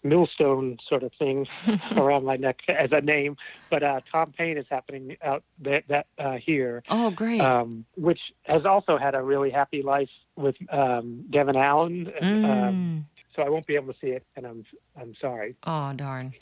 millstone 0.05 0.77
sort 0.89 1.03
of 1.03 1.11
thing 1.19 1.45
around 1.97 2.25
my 2.25 2.37
neck 2.37 2.59
as 2.69 2.91
a 2.93 3.01
name. 3.01 3.37
But 3.71 3.83
uh, 3.83 4.01
Thom 4.13 4.31
Pain 4.33 4.57
is 4.57 4.67
happening 4.71 5.17
out 5.25 5.43
that 5.63 5.83
that 5.89 6.07
uh, 6.19 6.37
here, 6.37 6.85
Oh, 6.89 7.11
great. 7.11 7.41
um, 7.41 7.85
which 7.97 8.21
has 8.45 8.65
also 8.65 8.97
had 8.99 9.17
a 9.17 9.23
really 9.23 9.51
happy 9.51 9.83
life 9.83 10.09
with 10.37 10.55
um, 10.73 11.25
Devin 11.31 11.57
Allen. 11.57 12.09
And, 12.21 12.45
Mm. 12.45 12.69
um, 12.69 13.07
so 13.35 13.43
I 13.43 13.49
won't 13.51 13.67
be 13.67 13.75
able 13.75 13.93
to 13.93 13.99
see 14.01 14.09
it, 14.13 14.25
and 14.37 14.47
I'm 14.47 14.65
I'm 14.99 15.15
sorry. 15.21 15.57
Oh, 15.67 15.93
darn. 15.95 16.33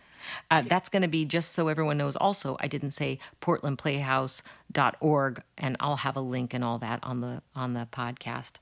Uh, 0.50 0.62
that's 0.62 0.88
going 0.88 1.02
to 1.02 1.08
be 1.08 1.24
just 1.24 1.52
so 1.52 1.68
everyone 1.68 1.96
knows. 1.98 2.16
Also, 2.16 2.56
I 2.60 2.68
didn't 2.68 2.92
say 2.92 3.18
portlandplayhouse.org, 3.40 5.42
and 5.58 5.76
I'll 5.80 5.96
have 5.96 6.16
a 6.16 6.20
link 6.20 6.54
and 6.54 6.62
all 6.64 6.78
that 6.78 7.00
on 7.02 7.20
the 7.20 7.42
on 7.56 7.72
the 7.74 7.88
podcast. 7.90 8.54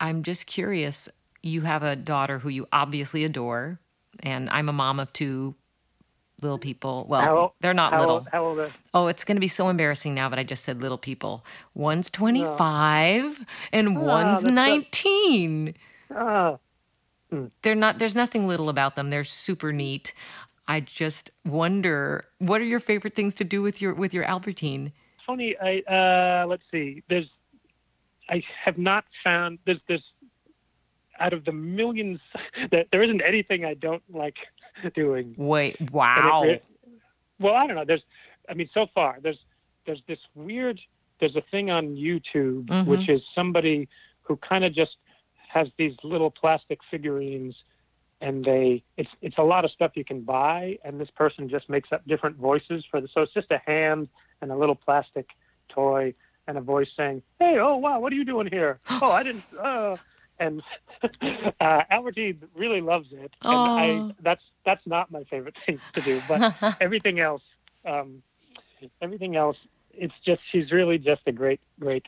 I'm 0.00 0.22
just 0.22 0.46
curious. 0.46 1.08
You 1.48 1.62
have 1.62 1.82
a 1.82 1.96
daughter 1.96 2.38
who 2.38 2.48
you 2.48 2.66
obviously 2.72 3.24
adore, 3.24 3.78
and 4.20 4.48
I'm 4.50 4.68
a 4.68 4.72
mom 4.72 5.00
of 5.00 5.12
two 5.12 5.54
little 6.40 6.58
people. 6.58 7.06
Well, 7.08 7.20
How- 7.20 7.52
they're 7.60 7.74
not 7.74 7.92
how, 7.92 8.00
little. 8.00 8.26
How 8.30 8.44
old? 8.44 8.58
Are, 8.60 8.70
Oh, 8.94 9.06
it's 9.08 9.24
going 9.24 9.36
to 9.36 9.40
be 9.40 9.48
so 9.48 9.68
embarrassing 9.68 10.14
now 10.14 10.28
that 10.28 10.38
I 10.38 10.44
just 10.44 10.64
said 10.64 10.80
little 10.80 10.98
people. 10.98 11.44
One's 11.74 12.10
25 12.10 13.44
and 13.72 13.98
one's 14.00 14.42
that's 14.42 14.54
so- 14.54 14.54
19 14.54 15.74
uh, 16.14 16.56
they're 17.62 17.74
not 17.74 17.98
there's 17.98 18.14
nothing 18.14 18.48
little 18.48 18.70
about 18.70 18.96
them 18.96 19.10
they're 19.10 19.22
super 19.22 19.70
neat 19.70 20.14
i 20.66 20.80
just 20.80 21.30
wonder 21.44 22.24
what 22.38 22.62
are 22.62 22.64
your 22.64 22.80
favorite 22.80 23.14
things 23.14 23.34
to 23.34 23.44
do 23.44 23.60
with 23.60 23.82
your 23.82 23.92
with 23.92 24.14
your 24.14 24.24
albertine 24.24 24.90
funny. 25.26 25.54
I 25.62 25.80
uh, 25.80 26.46
let's 26.46 26.62
see. 26.72 27.02
There's, 27.10 27.28
I 28.30 28.42
have 28.64 28.78
not 28.78 29.04
found 29.22 29.58
there's 29.66 29.80
there's 29.88 30.02
out 31.20 31.32
of 31.32 31.44
the 31.44 31.52
millions 31.52 32.20
that 32.70 32.86
there 32.92 33.02
isn't 33.02 33.22
anything 33.26 33.64
I 33.64 33.74
don't 33.74 34.02
like 34.12 34.36
doing. 34.94 35.34
wait 35.36 35.76
And 35.80 35.88
it 35.88 35.92
wow 35.92 36.58
well, 37.40 37.54
I 37.54 37.68
don't 37.68 37.76
know. 37.76 37.84
There's, 37.86 38.02
I 38.50 38.54
mean, 38.54 38.68
so 38.74 38.86
far 38.94 39.18
there's 39.22 39.38
there's 39.86 40.02
this 40.08 40.18
weird. 40.34 40.80
There's 41.20 41.36
a 41.36 41.42
thing 41.50 41.70
on 41.70 41.96
YouTube 41.96 42.66
Mhm. 42.66 42.86
which 42.86 43.08
is 43.08 43.20
somebody 43.34 43.88
who 44.22 44.36
kind 44.36 44.64
of 44.64 44.74
just 44.74 44.96
has 45.48 45.68
these 45.78 45.94
little 46.04 46.30
plastic 46.30 46.78
figurines 46.90 47.54
and 48.20 48.44
they 48.44 48.82
it's 48.96 49.08
it's 49.22 49.38
a 49.38 49.42
lot 49.42 49.64
of 49.64 49.70
stuff 49.70 49.92
you 49.94 50.04
can 50.04 50.20
buy 50.20 50.76
and 50.84 51.00
this 51.00 51.08
person 51.10 51.48
just 51.48 51.68
makes 51.70 51.90
up 51.92 52.06
different 52.06 52.36
voices 52.36 52.84
for 52.90 53.00
the 53.00 53.08
so 53.14 53.22
it's 53.22 53.32
just 53.32 53.50
a 53.50 53.58
hand 53.64 54.08
and 54.42 54.50
a 54.52 54.56
little 54.56 54.74
plastic 54.74 55.26
toy 55.70 56.12
and 56.46 56.58
a 56.58 56.60
voice 56.60 56.88
saying 56.96 57.22
hey 57.38 57.56
oh 57.58 57.76
wow 57.76 57.98
what 58.00 58.12
are 58.12 58.16
you 58.16 58.24
doing 58.24 58.46
here 58.50 58.78
oh 58.90 59.12
i 59.12 59.22
didn't 59.22 59.44
uh 59.62 59.96
and 60.40 60.62
uh 61.60 61.82
albertine 61.90 62.42
really 62.54 62.80
loves 62.80 63.08
it. 63.12 63.32
And 63.42 63.68
i 63.68 64.14
that's 64.22 64.42
that's 64.64 64.86
not 64.86 65.10
my 65.10 65.24
favorite 65.24 65.54
thing 65.66 65.80
to 65.94 66.00
do 66.02 66.22
but 66.28 66.54
everything 66.80 67.20
else 67.20 67.42
um 67.86 68.22
everything 69.02 69.36
else 69.36 69.56
it's 69.92 70.14
just 70.24 70.40
she's 70.52 70.70
really 70.70 70.98
just 70.98 71.22
a 71.26 71.32
great 71.32 71.60
great 71.80 72.06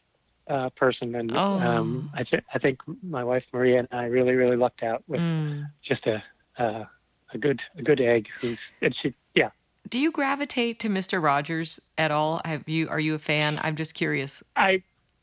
uh 0.48 0.70
person. 0.70 1.14
And 1.14 1.32
Oh. 1.34 1.60
um 1.60 2.10
i 2.14 2.22
th- 2.24 2.42
i 2.54 2.58
think 2.58 2.80
my 3.02 3.24
wife 3.24 3.44
maria 3.52 3.78
and 3.80 3.88
i 3.92 4.04
really 4.04 4.32
really 4.34 4.56
lucked 4.56 4.82
out 4.82 5.02
with 5.06 5.20
Mm. 5.20 5.66
just 5.84 6.06
a 6.06 6.22
uh, 6.58 6.84
a 7.32 7.38
good 7.38 7.60
a 7.78 7.82
good 7.82 8.00
egg 8.00 8.26
who's 8.40 8.58
and 8.82 8.94
she 9.00 9.14
yeah. 9.34 9.50
Do 9.88 10.00
you 10.00 10.12
gravitate 10.12 10.78
to 10.80 10.88
mr 10.88 11.22
rogers 11.22 11.80
at 11.96 12.10
all? 12.10 12.40
Have 12.44 12.68
you 12.68 12.88
are 12.88 13.00
you 13.00 13.14
a 13.14 13.18
fan? 13.18 13.58
I'm 13.62 13.76
just 13.76 13.94
curious. 13.94 14.42
I 14.56 14.82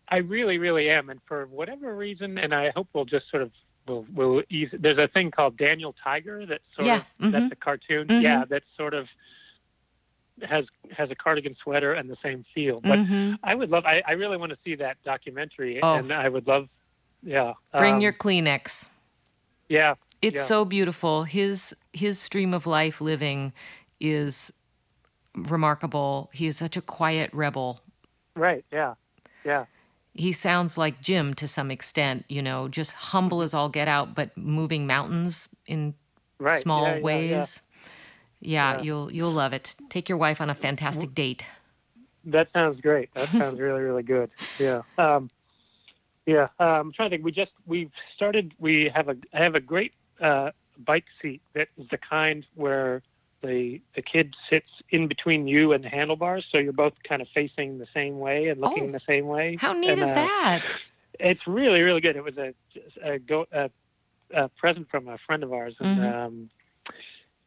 i 0.09 0.17
really 0.17 0.57
really 0.57 0.89
am 0.89 1.09
and 1.09 1.19
for 1.25 1.45
whatever 1.47 1.95
reason 1.95 2.37
and 2.37 2.53
i 2.53 2.71
hope 2.75 2.87
we'll 2.93 3.05
just 3.05 3.29
sort 3.29 3.43
of 3.43 3.51
we'll 3.87 4.05
we'll 4.13 4.43
ease 4.49 4.69
there's 4.73 4.97
a 4.97 5.07
thing 5.07 5.31
called 5.31 5.57
daniel 5.57 5.93
tiger 6.03 6.45
that's 6.45 6.63
sort 6.75 6.87
Yeah, 6.87 6.97
of 6.97 7.03
mhm. 7.27 7.31
that's 7.31 7.51
a 7.51 7.55
cartoon 7.55 8.07
Mhm. 8.07 8.21
yeah 8.21 8.45
that 8.45 8.63
sort 8.75 8.93
of 8.93 9.07
has 10.47 10.65
has 10.95 11.09
a 11.09 11.15
cardigan 11.15 11.55
sweater 11.63 11.93
and 11.93 12.09
the 12.09 12.17
same 12.21 12.45
feel 12.53 12.79
but 12.83 12.99
Mhm. 12.99 13.37
i 13.43 13.55
would 13.55 13.69
love 13.71 13.85
i, 13.85 14.03
I 14.07 14.11
really 14.11 14.37
want 14.37 14.51
to 14.51 14.57
see 14.63 14.75
that 14.75 14.97
documentary 15.03 15.81
Oh. 15.81 15.95
and 15.95 16.11
i 16.11 16.29
would 16.29 16.45
love 16.47 16.69
yeah 17.23 17.53
bring 17.75 17.95
um, 17.95 18.01
your 18.01 18.13
kleenex 18.13 18.89
yeah 19.69 19.95
it's 20.21 20.37
yeah. 20.41 20.43
so 20.43 20.63
beautiful 20.65 21.23
his 21.23 21.75
his 21.93 22.19
stream 22.19 22.53
of 22.53 22.67
life 22.67 23.01
living 23.01 23.51
is 23.99 24.53
remarkable 25.33 26.29
he 26.33 26.45
is 26.47 26.57
such 26.57 26.77
a 26.77 26.81
quiet 26.81 27.29
rebel 27.33 27.81
right 28.35 28.63
yeah 28.71 28.93
yeah 29.43 29.65
he 30.17 30.31
sounds 30.31 30.77
like 30.77 30.99
Jim 31.01 31.33
to 31.35 31.47
some 31.47 31.71
extent, 31.71 32.25
you 32.27 32.41
know, 32.41 32.67
just 32.67 32.93
humble 32.93 33.41
as 33.41 33.53
all 33.53 33.69
get 33.69 33.87
out, 33.87 34.15
but 34.15 34.35
moving 34.37 34.87
mountains 34.87 35.47
in 35.65 35.93
right. 36.39 36.61
small 36.61 36.83
yeah, 36.83 36.95
yeah, 36.95 37.01
ways. 37.01 37.61
Yeah. 38.39 38.77
Yeah. 38.77 38.81
you'll 38.81 39.11
you'll 39.11 39.31
love 39.31 39.53
it. 39.53 39.75
Take 39.89 40.09
your 40.09 40.17
wife 40.17 40.41
on 40.41 40.49
a 40.49 40.55
fantastic 40.55 41.13
date. 41.13 41.45
That 42.25 42.49
sounds 42.53 42.81
great. 42.81 43.13
That 43.13 43.27
sounds 43.29 43.59
really, 43.59 43.81
really 43.81 44.03
good. 44.03 44.29
Yeah. 44.59 44.81
Um, 44.97 45.29
yeah. 46.25 46.47
Um, 46.59 46.67
I'm 46.67 46.93
trying 46.93 47.09
to 47.09 47.15
think. 47.15 47.25
We 47.25 47.31
just 47.31 47.51
we've 47.65 47.91
started. 48.15 48.53
We 48.59 48.91
have 48.93 49.09
a 49.09 49.15
I 49.33 49.43
have 49.43 49.55
a 49.55 49.59
great 49.59 49.93
uh, 50.21 50.51
bike 50.77 51.05
seat 51.21 51.41
that 51.53 51.69
is 51.77 51.87
the 51.89 51.97
kind 51.97 52.45
where 52.55 53.01
the 53.41 53.81
the 53.95 54.01
kid 54.01 54.35
sits 54.49 54.69
in 54.89 55.07
between 55.07 55.47
you 55.47 55.73
and 55.73 55.83
the 55.83 55.89
handlebars, 55.89 56.45
so 56.51 56.57
you're 56.57 56.73
both 56.73 56.93
kind 57.07 57.21
of 57.21 57.27
facing 57.33 57.77
the 57.77 57.87
same 57.93 58.19
way 58.19 58.47
and 58.47 58.59
looking 58.59 58.89
Oh. 58.89 58.91
the 58.91 59.01
same 59.07 59.27
way. 59.27 59.57
How 59.59 59.73
neat 59.73 59.89
And, 59.91 60.01
is 60.01 60.09
uh, 60.09 60.15
that? 60.15 60.65
It's 61.19 61.45
really, 61.47 61.81
really 61.81 62.01
good. 62.01 62.15
It 62.15 62.23
was 62.23 62.37
a 62.37 62.53
a, 63.03 63.19
go, 63.19 63.45
a, 63.51 63.69
a 64.33 64.49
present 64.49 64.89
from 64.89 65.07
a 65.07 65.17
friend 65.25 65.43
of 65.43 65.53
ours, 65.53 65.75
and 65.79 65.97
Mhm. 65.97 66.13
um, 66.13 66.49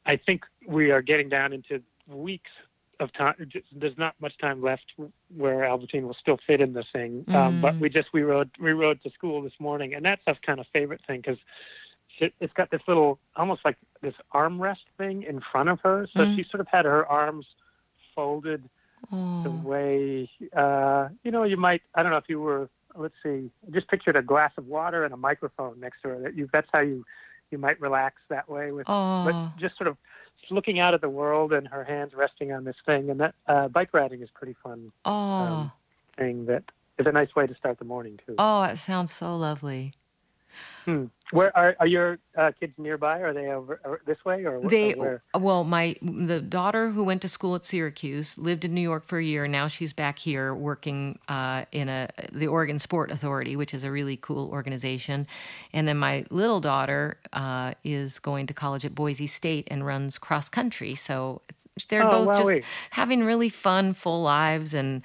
I 0.07 0.17
think 0.17 0.45
we 0.67 0.91
are 0.91 1.03
getting 1.03 1.29
down 1.29 1.53
into 1.53 1.83
weeks 2.07 2.51
of 3.01 3.13
time. 3.13 3.35
There's 3.73 3.97
not 3.97 4.15
much 4.21 4.37
time 4.39 4.61
left 4.63 4.93
where 5.35 5.65
Albertine 5.65 6.07
will 6.07 6.17
still 6.21 6.39
fit 6.47 6.61
in 6.61 6.73
this 6.73 6.87
thing. 6.93 7.25
Um, 7.35 7.61
but 7.61 7.77
Mm. 7.77 7.81
we 7.81 7.89
just 7.91 8.13
we 8.13 8.23
rode 8.23 8.51
we 8.59 8.73
rode 8.73 9.03
to 9.03 9.11
school 9.11 9.43
this 9.43 9.59
morning, 9.59 9.95
and 9.95 10.05
that's 10.05 10.23
our 10.27 10.35
kind 10.47 10.61
of 10.61 10.67
favorite 10.69 11.01
thing 11.07 11.21
because 11.21 11.39
it's 12.41 12.53
got 12.55 12.71
this 12.71 12.83
little 12.87 13.19
almost 13.37 13.63
like 13.65 13.77
this 14.03 14.15
armrest 14.35 14.85
thing 14.99 15.23
in 15.23 15.41
front 15.53 15.69
of 15.69 15.81
her, 15.81 16.07
so 16.17 16.21
Mm. 16.25 16.37
she 16.37 16.45
sort 16.51 16.61
of 16.61 16.69
had 16.69 16.85
her 16.85 17.07
arms 17.07 17.47
folded 18.15 18.69
the 19.11 19.49
Oh. 19.49 19.69
way 19.71 20.31
uh, 20.55 21.09
you 21.25 21.31
know 21.31 21.45
you 21.45 21.57
might 21.57 21.83
I 21.95 22.03
don't 22.03 22.13
know 22.13 22.19
if 22.19 22.29
you 22.29 22.41
were 22.41 22.69
let's 22.97 23.15
see 23.23 23.51
just 23.71 23.89
pictured 23.89 24.15
a 24.17 24.23
glass 24.23 24.53
of 24.59 24.67
water 24.67 25.05
and 25.05 25.15
a 25.15 25.17
microphone 25.17 25.81
next 25.81 26.03
to 26.03 26.09
her 26.09 26.19
that 26.21 26.35
you 26.37 26.49
that's 26.53 26.69
how 26.75 26.83
you 26.83 27.05
you 27.51 27.57
might 27.59 27.81
relax 27.81 28.17
that 28.29 28.49
way 28.49 28.73
with 28.73 28.87
Oh. 28.89 29.25
but 29.25 29.35
just 29.59 29.77
sort 29.79 29.89
of 29.89 29.97
looking 30.51 30.81
out 30.81 30.93
at 30.95 31.01
the 31.01 31.09
world 31.09 31.53
and 31.53 31.67
her 31.69 31.85
hands 31.85 32.13
resting 32.15 32.53
on 32.53 32.65
this 32.65 32.77
thing 32.85 33.09
and 33.11 33.21
that 33.21 33.35
uh, 33.47 33.69
bike 33.69 33.95
riding 33.95 34.21
is 34.21 34.29
pretty 34.35 34.55
fun 34.63 34.93
Oh. 35.07 35.11
um, 35.13 35.73
thing 36.19 36.45
that 36.47 36.65
is 36.99 37.07
a 37.07 37.13
nice 37.13 37.35
way 37.35 37.47
to 37.47 37.55
start 37.55 37.79
the 37.79 37.85
morning 37.87 38.19
too. 38.27 38.35
oh, 38.39 38.63
it 38.65 38.77
sounds 38.77 39.13
so 39.13 39.35
lovely. 39.37 39.95
Hmm. 40.85 41.07
Where 41.33 41.57
are, 41.57 41.77
are 41.79 41.87
your 41.87 42.19
uh, 42.37 42.51
kids 42.59 42.73
nearby? 42.77 43.21
Are 43.21 43.33
they 43.33 43.47
over, 43.49 44.01
this 44.05 44.17
way 44.25 44.45
or, 44.45 44.61
They 44.69 44.95
or 44.95 45.23
well, 45.35 45.63
my 45.63 45.95
the 46.03 46.41
daughter 46.41 46.91
who 46.91 47.05
went 47.05 47.23
to 47.23 47.29
school 47.29 47.55
at 47.55 47.65
Syracuse 47.65 48.37
lived 48.37 48.65
in 48.65 48.75
New 48.75 48.81
York 48.81 49.07
for 49.07 49.19
a 49.19 49.23
year. 49.23 49.47
Now 49.47 49.69
she's 49.69 49.93
back 49.93 50.19
here 50.19 50.53
working 50.53 51.21
uh, 51.29 51.67
in 51.71 51.89
a 51.89 52.09
the 52.33 52.49
Oregon 52.49 52.81
Sport 52.81 53.13
Authority, 53.13 53.55
which 53.55 53.73
is 53.73 53.85
a 53.85 53.93
really 53.93 54.17
cool 54.17 54.51
organization. 54.51 55.29
And 55.73 55.87
then 55.87 55.99
my 55.99 56.25
little 56.31 56.61
daughter 56.61 57.19
uh, 57.33 57.75
is 57.85 58.19
going 58.19 58.49
to 58.49 58.55
college 58.55 58.85
at 58.85 58.95
Boise 58.95 59.29
State 59.29 59.69
and 59.71 59.87
runs 59.87 60.19
cross 60.19 60.49
country. 60.49 60.97
So 60.97 61.43
it's, 61.49 61.87
they're 61.87 62.05
Oh, 62.05 62.27
both 62.27 62.39
just 62.39 62.69
having 62.91 63.23
really 63.23 63.51
fun, 63.51 63.95
full 63.95 64.23
lives 64.23 64.75
and 64.75 65.03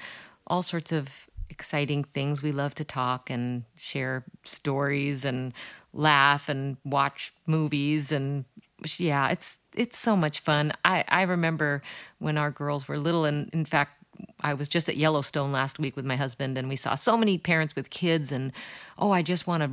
all 0.47 0.63
sorts 0.63 0.91
of 0.91 1.27
exciting 1.55 2.03
things. 2.03 2.43
We 2.43 2.51
love 2.51 2.75
to 2.75 2.83
talk 2.83 3.29
and 3.29 3.63
share 3.77 4.25
stories 4.43 5.23
and 5.23 5.53
laugh 5.93 6.49
and 6.49 6.75
watch 6.83 7.33
movies 7.47 8.11
and 8.11 8.43
yeah, 8.97 9.29
it's 9.29 9.57
it's 9.73 9.97
so 9.97 10.17
much 10.17 10.41
fun. 10.41 10.73
I 10.83 11.05
I 11.07 11.21
remember 11.21 11.81
when 12.19 12.37
our 12.37 12.51
girls 12.51 12.87
were 12.87 12.99
little 12.99 13.23
and 13.23 13.49
in 13.53 13.63
fact 13.63 14.03
I 14.41 14.53
was 14.53 14.67
just 14.67 14.89
at 14.89 14.97
Yellowstone 14.97 15.51
last 15.53 15.79
week 15.79 15.95
with 15.95 16.05
my 16.05 16.17
husband 16.17 16.57
and 16.57 16.67
we 16.67 16.75
saw 16.75 16.95
so 16.95 17.17
many 17.17 17.37
parents 17.37 17.75
with 17.75 17.89
kids 17.89 18.31
and 18.33 18.51
oh, 18.97 19.11
I 19.11 19.21
just 19.21 19.47
want 19.47 19.63
to 19.63 19.69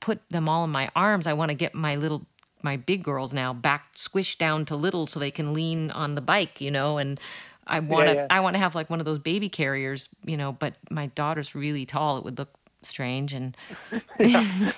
put 0.00 0.20
them 0.28 0.48
all 0.48 0.64
in 0.64 0.70
my 0.70 0.90
arms. 0.94 1.26
I 1.26 1.32
want 1.32 1.48
to 1.48 1.54
get 1.54 1.74
my 1.74 1.96
little 1.96 2.26
my 2.62 2.76
big 2.76 3.02
girls 3.02 3.32
now 3.32 3.52
back 3.54 3.94
squished 3.94 4.38
down 4.38 4.66
to 4.66 4.76
little 4.76 5.06
so 5.06 5.18
they 5.18 5.30
can 5.30 5.54
lean 5.54 5.90
on 5.90 6.14
the 6.14 6.20
bike, 6.20 6.60
you 6.60 6.70
know, 6.70 6.98
and 6.98 7.18
I 7.66 7.80
want 7.80 8.08
to 8.08 8.14
yeah. 8.14 8.26
I 8.30 8.40
want 8.40 8.54
to 8.54 8.60
have 8.60 8.74
like 8.74 8.90
one 8.90 9.00
of 9.00 9.06
those 9.06 9.18
baby 9.18 9.48
carriers, 9.48 10.08
you 10.24 10.36
know, 10.36 10.52
but 10.52 10.74
my 10.90 11.06
daughter's 11.06 11.54
really 11.54 11.86
tall. 11.86 12.18
It 12.18 12.24
would 12.24 12.38
look 12.38 12.50
strange 12.82 13.32
and 13.32 13.56
I 14.18 14.72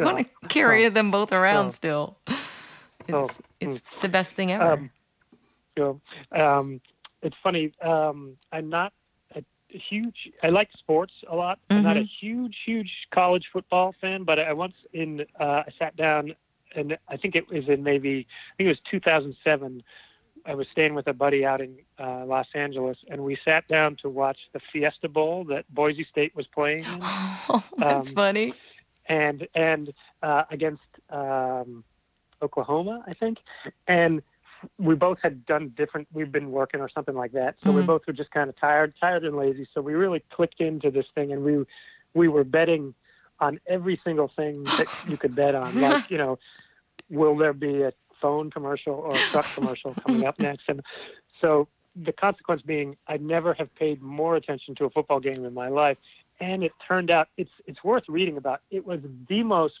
want 0.00 0.18
to 0.26 0.48
carry 0.48 0.88
them 0.88 1.10
both 1.10 1.32
around 1.32 1.66
Oh. 1.66 1.68
still. 1.70 2.16
It's 2.26 3.12
Oh. 3.12 3.28
it's 3.60 3.82
the 4.02 4.08
best 4.08 4.34
thing 4.34 4.50
ever. 4.52 4.72
Um, 4.72 4.90
So, 5.76 6.00
um, 6.32 6.80
it's 7.22 7.36
funny. 7.42 7.72
Um, 7.82 8.36
I'm 8.50 8.70
not 8.70 8.92
a 9.34 9.42
huge. 9.68 10.30
I 10.42 10.48
like 10.48 10.70
sports 10.78 11.12
a 11.28 11.36
lot. 11.36 11.58
I'm 11.68 11.82
not 11.82 11.98
a 11.98 12.04
huge, 12.20 12.56
huge 12.64 12.90
college 13.12 13.44
football 13.52 13.94
fan, 14.00 14.24
but 14.24 14.38
I 14.38 14.54
once 14.54 14.74
in 14.94 15.26
uh, 15.38 15.44
I 15.66 15.68
sat 15.78 15.94
down, 15.96 16.34
and 16.74 16.96
I 17.08 17.16
think 17.18 17.34
it 17.36 17.46
was 17.50 17.68
in 17.68 17.82
maybe 17.82 18.26
I 18.26 18.56
think 18.56 18.66
it 18.66 18.68
was 18.68 18.80
2007. 18.90 19.82
I 20.46 20.54
was 20.54 20.66
staying 20.72 20.94
with 20.94 21.06
a 21.08 21.12
buddy 21.12 21.44
out 21.44 21.60
in 21.60 21.76
uh, 21.98 22.24
Los 22.24 22.46
Angeles, 22.54 22.96
and 23.10 23.22
we 23.22 23.36
sat 23.44 23.66
down 23.68 23.96
to 24.02 24.08
watch 24.08 24.38
the 24.52 24.60
Fiesta 24.72 25.08
Bowl 25.08 25.44
that 25.46 25.64
Boise 25.74 26.06
State 26.10 26.34
was 26.36 26.46
playing, 26.46 26.84
oh, 26.88 27.64
that's 27.78 28.10
um, 28.10 28.14
funny. 28.14 28.54
and 29.08 29.46
and 29.54 29.92
uh, 30.22 30.44
against 30.50 30.82
um, 31.10 31.82
Oklahoma, 32.42 33.02
I 33.06 33.14
think, 33.14 33.38
and 33.88 34.22
we 34.78 34.94
both 34.94 35.18
had 35.22 35.44
done 35.46 35.72
different. 35.76 36.08
We've 36.12 36.30
been 36.32 36.50
working 36.50 36.80
or 36.80 36.88
something 36.88 37.14
like 37.14 37.32
that, 37.32 37.56
so 37.62 37.72
we 37.72 37.82
Mhm. 37.82 37.86
both 37.86 38.06
were 38.06 38.12
just 38.12 38.30
kind 38.30 38.48
of 38.48 38.56
tired, 38.58 38.94
tired 39.00 39.24
and 39.24 39.36
lazy. 39.36 39.66
So 39.74 39.80
we 39.80 39.94
really 39.94 40.22
clicked 40.30 40.60
into 40.60 40.90
this 40.90 41.06
thing, 41.14 41.32
and 41.32 41.44
we 41.44 41.64
we 42.14 42.28
were 42.28 42.44
betting 42.44 42.94
on 43.40 43.60
every 43.66 44.00
single 44.02 44.28
thing 44.34 44.64
that 44.64 44.88
you 45.08 45.16
could 45.18 45.34
bet 45.34 45.54
on. 45.54 45.74
Like 45.80 46.10
you 46.10 46.18
know, 46.18 46.38
will 47.10 47.36
there 47.36 47.52
be 47.52 47.82
a 47.82 47.92
phone 48.20 48.50
commercial 48.50 48.94
or 48.94 49.14
a 49.14 49.18
truck 49.18 49.46
commercial 49.54 49.94
coming 49.94 50.24
up 50.24 50.38
next? 50.38 50.64
And 50.68 50.82
so 51.40 51.68
the 51.94 52.12
consequence 52.12 52.62
being, 52.62 52.96
I 53.08 53.16
never 53.16 53.54
have 53.54 53.74
paid 53.74 54.02
more 54.02 54.36
attention 54.36 54.74
to 54.76 54.84
a 54.84 54.90
football 54.90 55.20
game 55.20 55.44
in 55.44 55.54
my 55.54 55.68
life. 55.68 55.96
And 56.40 56.62
it 56.62 56.72
turned 56.86 57.10
out 57.10 57.28
it's 57.38 57.50
it's 57.66 57.82
worth 57.82 58.04
reading 58.08 58.36
about. 58.36 58.60
It 58.70 58.86
was 58.86 59.00
the 59.28 59.42
most 59.42 59.74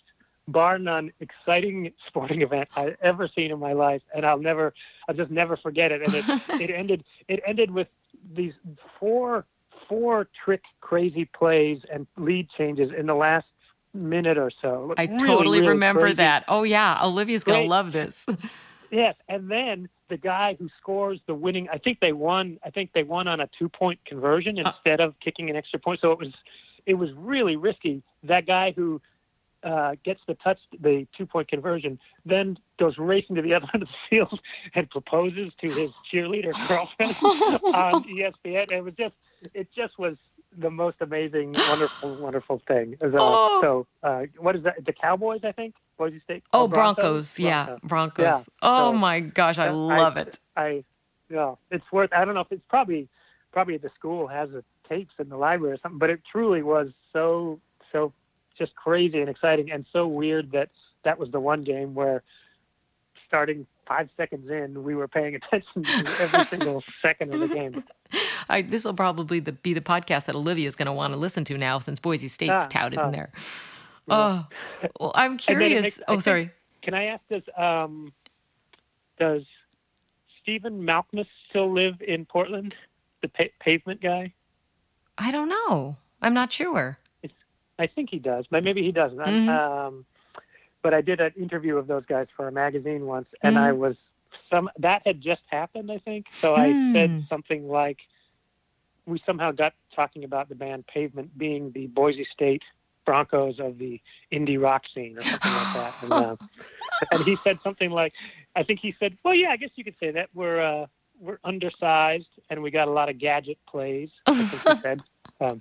bar 0.48 0.78
none 0.78 1.12
exciting 1.20 1.92
sporting 2.06 2.42
event 2.42 2.68
I've 2.74 2.96
ever 3.02 3.28
seen 3.34 3.50
in 3.50 3.58
my 3.58 3.72
life, 3.74 4.02
and 4.14 4.24
I'll 4.24 4.38
never 4.38 4.72
I'll 5.08 5.14
just 5.14 5.30
never 5.30 5.56
forget 5.56 5.92
it. 5.92 6.02
And 6.02 6.14
it 6.14 6.24
it 6.60 6.70
ended 6.70 7.04
it 7.28 7.40
ended 7.46 7.70
with 7.70 7.88
these 8.34 8.54
four 8.98 9.44
four 9.88 10.28
trick 10.44 10.62
crazy 10.80 11.26
plays 11.26 11.80
and 11.92 12.06
lead 12.16 12.48
changes 12.56 12.90
in 12.96 13.06
the 13.06 13.14
last 13.14 13.46
minute 13.96 14.38
or 14.38 14.50
so. 14.62 14.94
I 14.96 15.04
Really, 15.04 15.18
totally 15.18 15.58
really 15.60 15.68
remember 15.70 16.00
crazy. 16.02 16.16
that. 16.16 16.44
Oh 16.48 16.62
yeah, 16.62 17.00
Olivia's 17.02 17.44
gonna 17.44 17.64
love 17.64 17.92
this. 17.92 18.26
Yes, 18.92 19.16
and 19.28 19.50
then 19.50 19.88
the 20.08 20.16
guy 20.16 20.54
who 20.56 20.68
scores 20.80 21.18
the 21.26 21.34
winning, 21.34 21.68
I 21.72 21.78
think 21.78 21.98
they 21.98 22.12
won. 22.12 22.60
I 22.64 22.70
think 22.70 22.92
they 22.94 23.02
won 23.02 23.26
on 23.26 23.40
a 23.40 23.48
two-point 23.58 23.98
conversion 24.06 24.58
instead 24.58 25.00
of 25.00 25.18
kicking 25.18 25.50
an 25.50 25.56
extra 25.56 25.80
point. 25.80 25.98
So 26.00 26.12
it 26.12 26.18
was, 26.20 26.32
it 26.86 26.94
was 26.94 27.10
really 27.16 27.56
risky. 27.56 28.04
That 28.22 28.46
guy 28.46 28.72
who 28.76 29.02
uh, 29.64 29.96
gets 30.04 30.20
the 30.28 30.34
touch, 30.34 30.60
the 30.80 31.04
two-point 31.18 31.48
conversion, 31.48 31.98
then 32.24 32.58
goes 32.78 32.96
racing 32.96 33.34
to 33.34 33.42
the 33.42 33.54
other 33.56 33.66
end 33.74 33.82
of 33.82 33.88
the 33.88 33.94
field 34.08 34.38
and 34.76 34.88
proposes 34.88 35.52
to 35.64 35.68
his 35.72 35.90
cheerleader 36.12 36.52
girlfriend 36.68 37.16
on 37.74 38.04
ESPN. 38.04 38.70
It 38.70 38.84
was 38.84 38.94
just, 38.94 39.16
it 39.52 39.66
just 39.74 39.98
was 39.98 40.16
the 40.58 40.70
most 40.70 40.96
amazing, 41.00 41.52
wonderful, 41.68 42.16
wonderful 42.16 42.62
thing. 42.66 42.96
So, 43.00 43.10
Oh. 43.14 43.60
so 43.62 43.86
uh, 44.02 44.22
what 44.38 44.56
is 44.56 44.62
that? 44.64 44.84
The 44.84 44.92
Cowboys, 44.92 45.40
I 45.44 45.52
think, 45.52 45.74
Boise 45.98 46.20
State. 46.20 46.42
Oh, 46.52 46.62
or 46.62 46.68
Broncos. 46.68 47.38
Yeah, 47.38 47.76
Broncos. 47.82 47.88
Broncos. 47.88 48.48
Yeah, 48.48 48.68
Oh 48.68 48.92
so- 48.92 48.98
my 48.98 49.20
gosh, 49.20 49.58
I 49.58 49.66
I- 49.66 49.70
love 49.70 50.16
it. 50.16 50.38
I, 50.56 50.84
yeah, 51.28 51.54
it's 51.70 51.84
worth. 51.92 52.12
I 52.12 52.24
don't 52.24 52.34
know 52.34 52.40
if 52.40 52.52
it's 52.52 52.62
probably 52.68 53.08
probably 53.52 53.76
the 53.78 53.90
school 53.98 54.26
has 54.26 54.50
the 54.50 54.62
tapes 54.88 55.14
in 55.18 55.28
the 55.28 55.36
library 55.36 55.74
or 55.74 55.78
something, 55.82 55.98
but 55.98 56.10
it 56.10 56.20
truly 56.30 56.62
was 56.62 56.88
so 57.12 57.58
so 57.92 58.12
just 58.58 58.74
crazy 58.74 59.20
and 59.20 59.28
exciting 59.28 59.70
and 59.70 59.84
so 59.92 60.06
weird 60.06 60.52
that 60.52 60.70
that 61.04 61.18
was 61.18 61.30
the 61.30 61.40
one 61.40 61.64
game 61.64 61.94
where 61.94 62.22
starting 63.26 63.66
five 63.86 64.08
seconds 64.16 64.48
in, 64.50 64.82
we 64.82 64.94
were 64.94 65.08
paying 65.08 65.34
attention 65.40 65.84
to 65.84 65.98
every 66.20 66.44
single 66.44 66.82
second 67.02 67.32
of 67.34 67.40
the 67.40 67.48
game. 67.48 67.84
This 68.70 68.84
will 68.84 68.94
probably 68.94 69.40
the, 69.40 69.52
be 69.52 69.74
the 69.74 69.80
podcast 69.80 70.26
that 70.26 70.34
Olivia 70.36 70.68
is 70.68 70.76
going 70.76 70.86
to 70.86 70.92
want 70.92 71.12
to 71.12 71.18
listen 71.18 71.44
to 71.46 71.58
now 71.58 71.80
since 71.80 71.98
Boise 71.98 72.28
State's 72.28 72.52
Ah, 72.54 72.66
touted 72.70 72.98
ah. 73.00 73.06
in 73.06 73.12
there. 73.12 73.32
Oh, 74.08 74.46
well, 75.00 75.10
I'm 75.16 75.32
And 75.32 75.40
then 75.40 75.56
it 75.56 75.58
curious. 75.58 75.82
makes- 75.82 76.00
oh, 76.06 76.12
think- 76.12 76.22
sorry. 76.22 76.50
Can 76.82 76.94
I 76.94 77.04
ask 77.06 77.22
does 77.28 77.42
um 77.58 78.12
does 79.18 79.42
Stephen 80.42 80.82
Malkmus 80.82 81.26
still 81.50 81.72
live 81.72 82.00
in 82.00 82.24
Portland? 82.24 82.74
The 83.22 83.28
pa- 83.28 83.44
pavement 83.60 84.00
guy? 84.00 84.32
I 85.18 85.32
don't 85.32 85.48
know. 85.48 85.96
I'm 86.22 86.34
not 86.34 86.52
sure. 86.52 86.98
I 87.78 87.86
think 87.88 88.08
he 88.10 88.18
does, 88.20 88.46
but 88.50 88.62
maybe 88.64 88.82
he 88.82 88.92
doesn't. 88.92 89.18
Mhm. 89.18 89.48
Um, 89.48 90.06
but 90.82 90.94
I 90.94 91.00
did 91.00 91.20
an 91.20 91.32
interview 91.40 91.76
of 91.76 91.86
those 91.86 92.04
guys 92.06 92.26
for 92.36 92.48
a 92.48 92.52
magazine 92.52 93.06
once, 93.06 93.28
and 93.42 93.58
I 93.58 93.72
Mhm. 93.72 93.78
was 93.78 93.96
some 94.50 94.68
that 94.78 95.02
had 95.06 95.20
just 95.20 95.42
happened, 95.50 95.90
I 95.90 95.98
think. 95.98 96.26
So 96.40 96.54
I 96.54 96.74
Hmm. 96.74 96.92
said 96.92 97.24
something 97.28 97.68
like, 97.68 97.98
we 99.06 99.20
somehow 99.24 99.52
got 99.52 99.72
talking 99.94 100.24
about 100.24 100.48
the 100.48 100.54
band 100.54 100.86
Pavement 100.86 101.36
being 101.38 101.70
the 101.72 101.86
Boise 101.86 102.26
State 102.32 102.62
Broncos 103.04 103.60
of 103.60 103.78
the 103.78 104.00
indie 104.32 104.60
rock 104.60 104.82
scene 104.94 105.16
or 105.16 105.24
something 105.30 105.54
like 105.54 105.72
that. 105.74 105.94
And, 106.02 106.12
uh, 106.12 106.36
and 107.12 107.22
he 107.22 107.36
said 107.44 107.60
something 107.62 107.90
like, 107.90 108.12
I 108.56 108.64
think 108.64 108.80
he 108.80 108.94
said, 108.98 109.16
"Well, 109.24 109.34
yeah, 109.34 109.50
I 109.50 109.56
guess 109.56 109.70
you 109.76 109.84
could 109.84 109.96
say 110.00 110.10
that 110.10 110.28
we're 110.34 110.60
uh, 110.60 110.86
we're 111.20 111.38
undersized 111.44 112.28
and 112.50 112.62
we 112.62 112.70
got 112.70 112.88
a 112.88 112.90
lot 112.90 113.08
of 113.08 113.18
gadget 113.18 113.58
plays." 113.68 114.10
I 114.26 114.44
think 114.50 114.62
he 114.64 114.74
said. 114.82 115.02
Um, 115.38 115.60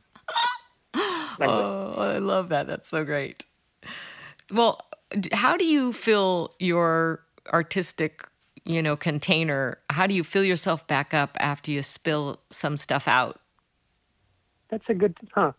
oh, 1.42 1.96
I 1.98 2.18
love 2.20 2.48
that. 2.50 2.66
That's 2.68 2.88
so 2.88 3.04
great. 3.04 3.46
Well, 4.52 4.82
how 5.34 5.58
do 5.58 5.66
you 5.66 5.94
fill 5.94 6.54
your 6.60 7.24
artistic, 7.52 8.28
you 8.64 8.82
know, 8.82 8.96
container? 8.96 9.80
How 9.90 10.08
do 10.08 10.14
you 10.14 10.24
fill 10.24 10.44
yourself 10.44 10.86
back 10.88 11.14
up 11.14 11.38
after 11.40 11.72
you 11.72 11.82
spill 11.84 12.40
some 12.52 12.78
stuff 12.78 13.08
out? 13.08 13.40
That's 14.70 14.84
a 14.90 14.94
good, 14.94 15.16
huh? 15.34 15.54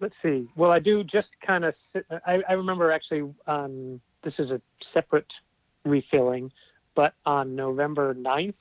Let's 0.00 0.14
see. 0.22 0.48
Well, 0.56 0.70
I 0.70 0.78
do 0.78 1.04
just 1.04 1.28
kind 1.46 1.64
of. 1.64 1.74
I, 2.26 2.42
I 2.48 2.52
remember 2.52 2.92
actually. 2.92 3.32
Um, 3.46 4.00
this 4.22 4.34
is 4.38 4.50
a 4.50 4.60
separate 4.92 5.32
refilling, 5.84 6.50
but 6.96 7.14
on 7.24 7.54
November 7.54 8.12
9th, 8.12 8.56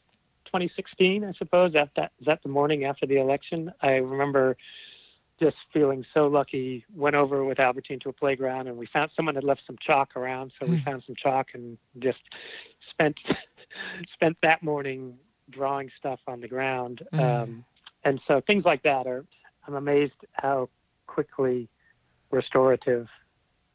2016, 0.46 1.24
I 1.24 1.34
suppose, 1.34 1.74
that, 1.74 1.90
is 2.20 2.28
that 2.28 2.44
the 2.44 2.50
morning 2.50 2.86
after 2.86 3.08
the 3.08 3.18
election, 3.18 3.74
I 3.82 3.94
remember 3.94 4.56
just 5.40 5.58
feeling 5.74 6.06
so 6.14 6.28
lucky. 6.28 6.86
Went 6.96 7.16
over 7.16 7.44
with 7.44 7.60
Albertine 7.60 8.00
to 8.02 8.10
a 8.10 8.14
playground, 8.14 8.68
and 8.68 8.78
we 8.78 8.88
found 8.92 9.12
someone 9.16 9.36
had 9.36 9.44
left 9.44 9.62
some 9.68 9.78
chalk 9.86 10.16
around, 10.16 10.52
so 10.60 10.68
we 10.68 10.78
hmm. 10.78 10.84
found 10.84 11.04
some 11.06 11.16
chalk 11.22 11.48
and 11.54 11.78
just 12.00 12.20
spent 12.90 13.16
spent 14.14 14.38
that 14.42 14.64
morning 14.64 15.16
drawing 15.50 15.90
stuff 15.98 16.20
on 16.28 16.42
the 16.42 16.48
ground. 16.48 17.02
Mm. 17.14 17.20
Um, 17.20 17.66
and 18.04 18.20
so 18.28 18.42
things 18.46 18.66
like 18.66 18.84
that 18.84 19.08
are. 19.08 19.26
I'm 19.68 19.76
amazed 19.76 20.14
how 20.34 20.70
quickly 21.08 21.70
restorative 22.32 23.08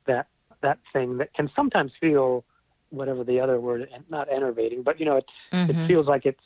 that 0.06 0.26
that 0.62 0.78
thing 0.92 1.18
that 1.18 1.32
can 1.34 1.50
sometimes 1.56 1.92
feel 2.00 2.44
whatever 2.90 3.24
the 3.24 3.40
other 3.40 3.60
word 3.60 3.88
not 4.10 4.28
enervating 4.32 4.82
but 4.82 4.98
you 4.98 5.06
know 5.06 5.16
it 5.16 5.24
mm-hmm. 5.52 5.70
it 5.70 5.88
feels 5.88 6.06
like 6.06 6.26
it 6.26 6.36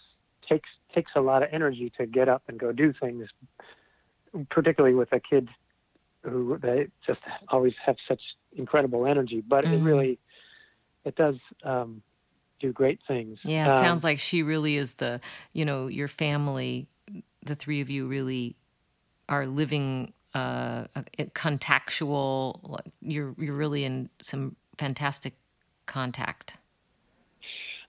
takes 0.49 0.69
takes 0.95 1.11
a 1.17 1.21
lot 1.21 1.43
of 1.43 1.49
energy 1.53 1.91
to 1.97 2.07
get 2.07 2.29
up 2.29 2.43
and 2.49 2.59
go 2.61 2.71
do 2.71 2.93
things 3.01 3.27
particularly 4.51 4.95
with 4.95 5.13
a 5.13 5.21
kid 5.21 5.49
who 6.23 6.59
they 6.61 6.89
just 7.07 7.21
always 7.49 7.75
have 7.85 7.97
such 8.09 8.21
incredible 8.57 9.07
energy. 9.07 9.43
But 9.47 9.65
mm-hmm. 9.65 9.75
it 9.75 9.83
really, 9.83 10.19
it 11.05 11.17
does 11.17 11.37
um, 11.63 12.03
do 12.61 12.73
great 12.73 13.01
things. 13.07 13.39
Yeah, 13.45 13.67
it 13.67 13.77
um, 13.77 13.85
sounds 13.85 14.05
like 14.05 14.19
she 14.19 14.43
really 14.43 14.77
is 14.77 14.95
the, 14.95 15.21
you 15.53 15.65
know, 15.65 15.87
your 15.87 16.09
family, 16.09 16.87
the 17.45 17.55
three 17.55 17.81
of 17.81 17.91
you 17.91 18.07
really 18.07 18.57
are 19.29 19.47
living 19.47 20.13
uh, 20.35 20.85
contactual. 21.35 22.81
You're 23.01 23.35
you're 23.39 23.55
really 23.55 23.85
in 23.85 24.09
some 24.21 24.57
fantastic 24.79 25.35
contact. 25.87 26.59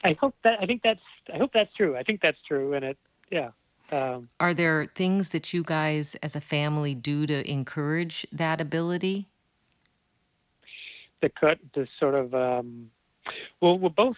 I 0.04 0.16
hope 0.20 0.36
that 0.44 0.60
I 0.62 0.66
think 0.66 0.82
that's 0.84 1.00
I 1.34 1.38
hope 1.38 1.52
that's 1.54 1.74
true. 1.76 1.98
I 1.98 2.04
think 2.04 2.22
that's 2.22 2.38
true, 2.48 2.74
and 2.74 2.86
it 2.86 2.98
yeah 3.32 3.50
um, 3.92 4.30
Are 4.40 4.54
there 4.54 4.86
things 4.86 5.30
that 5.30 5.54
you 5.54 5.64
guys 5.64 6.16
as 6.24 6.36
a 6.36 6.42
family 6.42 6.96
do 6.96 7.28
to 7.28 7.50
encourage 7.50 8.26
that 8.32 8.60
ability? 8.60 9.28
The 11.22 11.30
cut, 11.30 11.60
the 11.74 11.88
sort 12.00 12.16
of, 12.16 12.34
um, 12.34 12.90
well, 13.62 13.78
we're 13.78 13.90
both, 13.90 14.18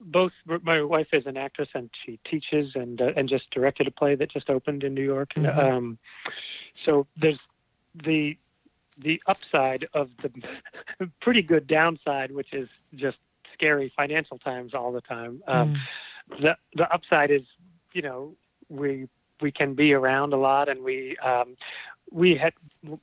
both. 0.00 0.32
My 0.62 0.82
wife 0.82 1.08
is 1.12 1.26
an 1.26 1.36
actress 1.36 1.68
and 1.74 1.90
she 2.04 2.18
teaches 2.28 2.72
and 2.74 3.00
uh, 3.00 3.12
and 3.16 3.28
just 3.28 3.50
directed 3.50 3.86
a 3.86 3.90
play 3.90 4.14
that 4.14 4.30
just 4.30 4.48
opened 4.48 4.84
in 4.84 4.94
New 4.94 5.04
York. 5.04 5.30
Mm-hmm. 5.34 5.58
Um, 5.58 5.98
so 6.84 7.06
there's 7.16 7.38
the 7.94 8.36
the 8.96 9.22
upside 9.26 9.86
of 9.94 10.10
the 10.22 10.30
pretty 11.20 11.42
good 11.42 11.66
downside, 11.66 12.30
which 12.32 12.52
is 12.52 12.68
just 12.94 13.18
scary 13.54 13.92
financial 13.96 14.38
times 14.38 14.74
all 14.74 14.92
the 14.92 15.00
time. 15.00 15.42
Um, 15.46 15.74
mm. 15.74 16.40
The 16.40 16.56
the 16.74 16.92
upside 16.92 17.30
is, 17.30 17.42
you 17.92 18.02
know, 18.02 18.34
we 18.68 19.08
we 19.40 19.52
can 19.52 19.74
be 19.74 19.92
around 19.92 20.32
a 20.32 20.36
lot, 20.36 20.68
and 20.68 20.82
we 20.82 21.16
um, 21.18 21.56
we 22.10 22.36
had 22.36 22.52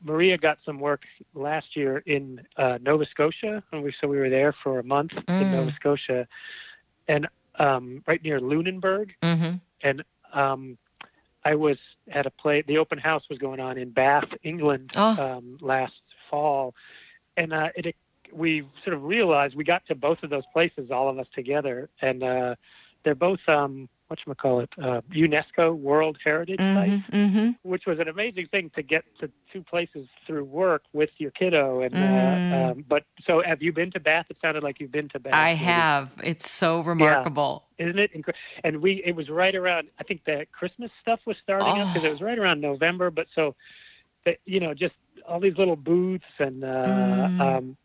Maria 0.03 0.37
got 0.37 0.57
some 0.65 0.79
work 0.79 1.03
last 1.33 1.75
year 1.75 1.99
in 2.05 2.41
uh, 2.57 2.77
Nova 2.81 3.05
Scotia, 3.05 3.63
and 3.71 3.83
we 3.83 3.93
so 3.99 4.07
we 4.07 4.17
were 4.17 4.29
there 4.29 4.53
for 4.63 4.79
a 4.79 4.83
month 4.83 5.11
mm. 5.11 5.41
in 5.41 5.51
Nova 5.51 5.71
Scotia, 5.75 6.27
and 7.07 7.27
um, 7.59 8.03
right 8.07 8.23
near 8.23 8.39
Lunenburg, 8.39 9.13
mm-hmm. 9.21 9.55
and 9.83 10.03
um, 10.33 10.77
I 11.43 11.55
was 11.55 11.77
at 12.11 12.25
a 12.25 12.31
play. 12.31 12.63
The 12.67 12.77
open 12.77 12.97
house 12.97 13.23
was 13.29 13.39
going 13.39 13.59
on 13.59 13.77
in 13.77 13.91
Bath, 13.91 14.29
England, 14.43 14.91
oh. 14.95 15.37
um, 15.37 15.57
last 15.61 15.93
fall, 16.29 16.73
and 17.37 17.53
uh, 17.53 17.69
it 17.75 17.95
we 18.33 18.67
sort 18.83 18.95
of 18.95 19.03
realized 19.03 19.55
we 19.55 19.63
got 19.63 19.85
to 19.87 19.95
both 19.95 20.21
of 20.23 20.29
those 20.29 20.43
places, 20.51 20.91
all 20.91 21.09
of 21.09 21.17
us 21.19 21.27
together, 21.33 21.89
and 22.01 22.23
uh, 22.23 22.55
they're 23.03 23.15
both 23.15 23.39
um, 23.47 23.87
what 24.07 24.19
you 24.25 24.33
call 24.35 24.59
it 24.59 24.69
uh, 24.81 25.01
UNESCO 25.11 25.75
World 25.75 26.17
Heritage 26.23 26.59
mm-hmm, 26.59 26.77
Site, 26.77 27.11
mm-hmm. 27.11 27.49
which 27.63 27.83
was 27.87 27.99
an 27.99 28.07
amazing 28.07 28.47
thing 28.47 28.71
to 28.75 28.83
get 28.83 29.03
to 29.19 29.31
two 29.51 29.63
places 29.63 30.07
through 30.27 30.43
work 30.43 30.83
with 30.93 31.09
your 31.17 31.31
kiddo. 31.31 31.81
And 31.81 31.95
uh, 31.95 31.97
mm. 31.97 32.51
uh, 32.51 32.71
um, 32.71 32.85
but 32.87 33.03
so 33.25 33.41
have 33.45 33.61
you 33.61 33.71
been 33.71 33.91
to 33.91 33.99
Bath? 33.99 34.27
It 34.29 34.37
sounded 34.41 34.63
like 34.63 34.79
you've 34.79 34.91
been 34.91 35.09
to 35.09 35.19
Bath. 35.19 35.33
I 35.33 35.53
maybe. 35.53 35.65
have. 35.65 36.11
It's 36.23 36.51
so 36.51 36.81
remarkable, 36.81 37.65
yeah. 37.79 37.87
isn't 37.87 37.99
it? 37.99 38.11
And 38.63 38.81
we 38.81 39.01
it 39.05 39.15
was 39.15 39.29
right 39.29 39.55
around. 39.55 39.87
I 39.99 40.03
think 40.03 40.25
the 40.25 40.45
Christmas 40.51 40.91
stuff 41.01 41.19
was 41.25 41.37
starting 41.41 41.67
oh. 41.67 41.87
up 41.87 41.93
because 41.93 42.05
it 42.05 42.11
was 42.11 42.21
right 42.21 42.37
around 42.37 42.61
November. 42.61 43.09
But 43.09 43.27
so, 43.33 43.55
the, 44.25 44.37
you 44.45 44.59
know, 44.59 44.73
just 44.73 44.93
all 45.27 45.39
these 45.39 45.57
little 45.57 45.75
booths 45.75 46.23
and 46.39 46.63
uh, 46.63 46.67
mm. 46.67 47.41
um, 47.41 47.77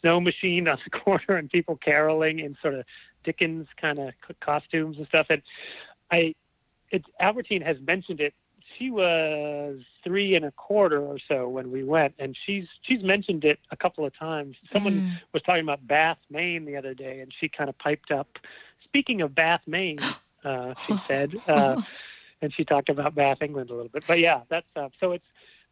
snow 0.00 0.20
machine 0.20 0.68
on 0.68 0.78
the 0.84 0.98
corner 1.04 1.36
and 1.36 1.50
people 1.50 1.76
caroling 1.76 2.38
in 2.38 2.56
sort 2.62 2.74
of 2.74 2.84
Dickens 3.28 3.66
kind 3.78 3.98
of 3.98 4.14
costumes 4.40 4.96
and 4.96 5.06
stuff. 5.08 5.26
And 5.28 5.42
I, 6.10 6.34
it, 6.90 7.04
Albertine 7.20 7.60
has 7.60 7.76
mentioned 7.86 8.22
it. 8.22 8.32
She 8.78 8.90
was 8.90 9.80
three 10.02 10.34
and 10.34 10.46
a 10.46 10.50
quarter 10.52 10.98
or 10.98 11.18
so 11.28 11.46
when 11.46 11.70
we 11.70 11.84
went, 11.84 12.14
and 12.18 12.34
she's 12.46 12.64
she's 12.80 13.02
mentioned 13.02 13.44
it 13.44 13.58
a 13.70 13.76
couple 13.76 14.06
of 14.06 14.16
times. 14.18 14.56
Someone 14.72 15.00
mm. 15.00 15.16
was 15.34 15.42
talking 15.42 15.62
about 15.62 15.86
Bath, 15.86 16.16
Maine, 16.30 16.64
the 16.64 16.76
other 16.76 16.94
day, 16.94 17.20
and 17.20 17.30
she 17.38 17.50
kind 17.50 17.68
of 17.68 17.76
piped 17.78 18.10
up. 18.10 18.28
Speaking 18.84 19.20
of 19.20 19.34
Bath, 19.34 19.60
Maine, 19.66 19.98
uh, 20.44 20.72
she 20.86 20.96
said, 21.06 21.34
uh, 21.48 21.82
and 22.40 22.54
she 22.54 22.64
talked 22.64 22.88
about 22.88 23.14
Bath, 23.14 23.42
England 23.42 23.68
a 23.68 23.74
little 23.74 23.90
bit. 23.90 24.04
But 24.06 24.20
yeah, 24.20 24.40
that's 24.48 24.66
uh, 24.74 24.88
so 25.00 25.12
it's 25.12 25.26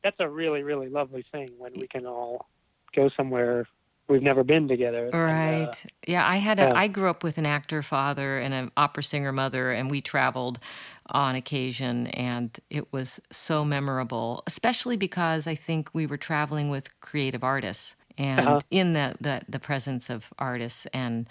that's 0.05 0.17
a 0.21 0.29
really 0.29 0.63
really 0.63 0.91
lovely 0.91 1.25
thing 1.33 1.51
when 1.57 1.73
we 1.75 1.87
can 1.87 2.05
all 2.05 2.49
go 2.95 3.09
somewhere 3.17 3.67
we've 4.09 4.23
never 4.23 4.45
been 4.45 4.69
together. 4.69 5.11
Right. 5.13 5.63
And, 5.63 5.69
uh, 5.69 5.89
yeah, 6.07 6.29
I 6.29 6.37
had 6.37 6.59
a, 6.61 6.77
I 6.77 6.89
grew 6.89 7.11
up 7.11 7.23
with 7.25 7.39
an 7.39 7.47
actor 7.47 7.83
father 7.83 8.39
and 8.39 8.55
an 8.55 8.71
opera 8.77 9.03
singer 9.03 9.33
mother 9.33 9.73
and 9.73 9.91
we 9.91 10.01
traveled 10.01 10.59
on 11.07 11.35
occasion 11.35 12.07
and 12.09 12.59
it 12.71 12.93
was 12.93 13.21
so 13.31 13.65
memorable, 13.65 14.43
especially 14.47 14.97
because 14.97 15.47
I 15.47 15.55
think 15.55 15.91
we 15.93 16.07
were 16.07 16.17
traveling 16.17 16.71
with 16.71 17.01
creative 17.01 17.43
artists 17.43 17.97
and 18.19 18.41
uh-huh. 18.41 18.61
in 18.71 18.93
the, 18.95 19.15
the 19.21 19.43
the 19.49 19.59
presence 19.59 20.09
of 20.09 20.33
artists 20.39 20.87
and 20.87 21.29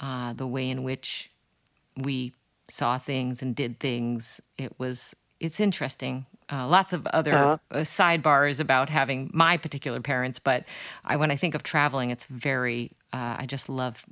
uh, 0.00 0.32
the 0.32 0.46
way 0.46 0.70
in 0.70 0.82
which 0.84 1.30
we 1.96 2.32
saw 2.70 2.98
things 2.98 3.42
and 3.42 3.56
did 3.56 3.80
things, 3.80 4.40
it 4.56 4.78
was 4.78 5.14
it's 5.40 5.60
interesting 5.60 6.26
uh, 6.50 6.66
lots 6.66 6.92
of 6.92 7.06
other 7.08 7.34
uh-huh. 7.34 7.58
Uh, 7.70 7.78
sidebars 7.78 8.60
about 8.60 8.88
having 8.88 9.30
my 9.32 9.56
particular 9.56 10.00
parents, 10.00 10.38
but 10.38 10.64
I, 11.04 11.16
when 11.16 11.30
I 11.30 11.36
think 11.36 11.54
of 11.54 11.62
traveling, 11.62 12.10
it's 12.10 12.26
very. 12.26 12.92
Uh, 13.12 13.36
I 13.38 13.46
just 13.46 13.68
love 13.68 14.04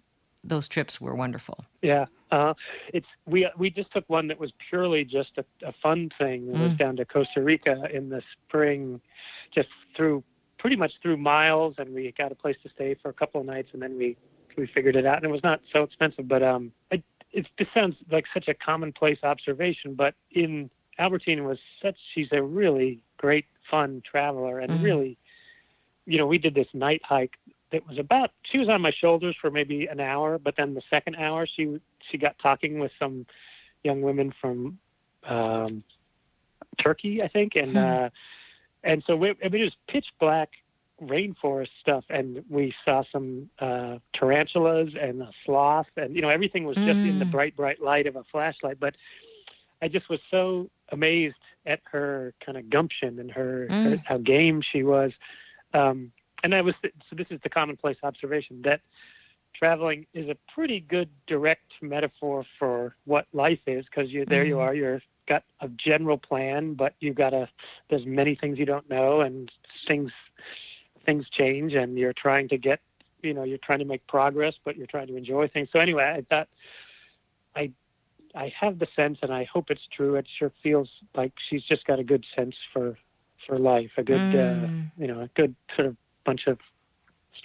those 0.44 0.68
trips. 0.68 1.00
Were 1.00 1.14
wonderful. 1.14 1.64
Yeah, 1.82 2.06
uh, 2.30 2.54
it's 2.92 3.06
we 3.26 3.48
we 3.58 3.70
just 3.70 3.92
took 3.92 4.08
one 4.08 4.28
that 4.28 4.38
was 4.38 4.52
purely 4.70 5.04
just 5.04 5.32
a, 5.38 5.44
a 5.66 5.72
fun 5.82 6.10
thing. 6.18 6.46
We 6.48 6.54
mm. 6.54 6.60
went 6.60 6.78
down 6.78 6.96
to 6.96 7.04
Costa 7.04 7.42
Rica 7.42 7.84
in 7.92 8.10
the 8.10 8.22
spring, 8.46 9.00
just 9.54 9.68
through 9.96 10.22
pretty 10.58 10.76
much 10.76 10.92
through 11.02 11.16
miles, 11.16 11.74
and 11.78 11.94
we 11.94 12.12
got 12.16 12.32
a 12.32 12.34
place 12.34 12.56
to 12.62 12.68
stay 12.70 12.96
for 13.00 13.08
a 13.08 13.14
couple 13.14 13.40
of 13.40 13.46
nights, 13.46 13.68
and 13.72 13.82
then 13.82 13.96
we 13.96 14.16
we 14.56 14.66
figured 14.66 14.96
it 14.96 15.06
out, 15.06 15.16
and 15.16 15.24
it 15.24 15.30
was 15.30 15.42
not 15.42 15.60
so 15.72 15.82
expensive. 15.82 16.28
But 16.28 16.42
um, 16.42 16.72
it, 16.90 17.02
it 17.32 17.46
this 17.58 17.68
sounds 17.74 17.96
like 18.10 18.24
such 18.32 18.48
a 18.48 18.54
commonplace 18.54 19.18
observation, 19.22 19.94
but 19.94 20.14
in 20.30 20.70
Albertine 20.98 21.44
was 21.44 21.58
such 21.82 21.96
she's 22.14 22.28
a 22.32 22.42
really 22.42 23.00
great 23.16 23.46
fun 23.70 24.02
traveler 24.08 24.60
and 24.60 24.70
mm-hmm. 24.70 24.84
really 24.84 25.18
you 26.06 26.18
know 26.18 26.26
we 26.26 26.38
did 26.38 26.54
this 26.54 26.68
night 26.72 27.00
hike 27.04 27.34
that 27.72 27.86
was 27.86 27.98
about 27.98 28.30
she 28.50 28.58
was 28.58 28.68
on 28.68 28.80
my 28.80 28.92
shoulders 28.92 29.36
for 29.40 29.50
maybe 29.50 29.86
an 29.86 30.00
hour 30.00 30.38
but 30.38 30.54
then 30.56 30.74
the 30.74 30.82
second 30.88 31.16
hour 31.16 31.46
she 31.46 31.80
she 32.10 32.18
got 32.18 32.36
talking 32.38 32.78
with 32.78 32.92
some 32.98 33.26
young 33.82 34.02
women 34.02 34.32
from 34.40 34.78
um 35.28 35.82
Turkey 36.82 37.22
I 37.22 37.28
think 37.28 37.52
and 37.56 37.74
mm-hmm. 37.74 38.04
uh 38.04 38.08
and 38.84 39.02
so 39.06 39.16
we, 39.16 39.30
I 39.30 39.48
mean 39.48 39.62
it 39.62 39.64
was 39.64 39.76
pitch 39.88 40.06
black 40.20 40.50
rainforest 41.02 41.68
stuff 41.80 42.04
and 42.08 42.42
we 42.48 42.72
saw 42.84 43.02
some 43.12 43.50
uh 43.58 43.98
tarantulas 44.14 44.90
and 44.98 45.20
a 45.22 45.30
sloth 45.44 45.88
and 45.96 46.14
you 46.14 46.22
know 46.22 46.30
everything 46.30 46.64
was 46.64 46.76
just 46.76 46.88
mm. 46.88 47.10
in 47.10 47.18
the 47.18 47.24
mm. 47.24 47.32
bright 47.32 47.54
bright 47.56 47.82
light 47.82 48.06
of 48.06 48.16
a 48.16 48.24
flashlight 48.32 48.80
but 48.80 48.94
I 49.82 49.88
just 49.88 50.08
was 50.08 50.20
so 50.30 50.70
amazed 50.90 51.36
at 51.66 51.80
her 51.90 52.32
kind 52.44 52.56
of 52.56 52.70
gumption 52.70 53.18
and 53.18 53.30
her, 53.30 53.68
mm. 53.70 53.90
her 53.90 54.02
how 54.04 54.18
game 54.18 54.62
she 54.72 54.82
was. 54.82 55.12
Um, 55.74 56.12
and 56.42 56.54
I 56.54 56.62
was 56.62 56.74
so 56.82 57.16
this 57.16 57.26
is 57.30 57.40
the 57.42 57.48
commonplace 57.48 57.96
observation 58.02 58.62
that 58.62 58.80
traveling 59.54 60.06
is 60.14 60.28
a 60.28 60.36
pretty 60.54 60.80
good 60.80 61.08
direct 61.26 61.72
metaphor 61.80 62.44
for 62.58 62.94
what 63.04 63.26
life 63.32 63.58
is 63.66 63.84
because 63.86 64.10
you 64.10 64.24
there 64.26 64.42
mm-hmm. 64.42 64.50
you 64.50 64.60
are 64.60 64.74
you're 64.74 65.00
got 65.28 65.42
a 65.60 65.68
general 65.68 66.18
plan 66.18 66.74
but 66.74 66.94
you've 67.00 67.16
got 67.16 67.32
a 67.32 67.48
there's 67.90 68.06
many 68.06 68.34
things 68.34 68.58
you 68.58 68.66
don't 68.66 68.88
know 68.88 69.22
and 69.22 69.50
things 69.88 70.12
things 71.04 71.26
change 71.30 71.72
and 71.72 71.98
you're 71.98 72.12
trying 72.12 72.48
to 72.48 72.58
get 72.58 72.80
you 73.22 73.34
know 73.34 73.42
you're 73.42 73.58
trying 73.58 73.78
to 73.78 73.84
make 73.84 74.06
progress 74.06 74.54
but 74.64 74.76
you're 74.76 74.86
trying 74.86 75.06
to 75.06 75.16
enjoy 75.16 75.48
things 75.48 75.68
so 75.72 75.80
anyway 75.80 76.14
i 76.16 76.22
thought 76.28 76.48
i 77.56 77.70
i 78.36 78.52
have 78.58 78.78
the 78.78 78.86
sense 78.94 79.18
and 79.22 79.32
i 79.32 79.44
hope 79.52 79.66
it's 79.70 79.88
true 79.96 80.14
it 80.14 80.26
sure 80.38 80.52
feels 80.62 80.88
like 81.16 81.32
she's 81.48 81.62
just 81.64 81.84
got 81.86 81.98
a 81.98 82.04
good 82.04 82.24
sense 82.36 82.54
for 82.72 82.96
for 83.46 83.58
life 83.58 83.90
a 83.96 84.02
good 84.02 84.20
uh, 84.20 84.54
mm. 84.54 84.86
uh, 84.86 84.90
you 84.96 85.06
know 85.06 85.20
a 85.20 85.30
good 85.34 85.54
sort 85.74 85.88
of 85.88 85.96
bunch 86.24 86.46
of 86.46 86.58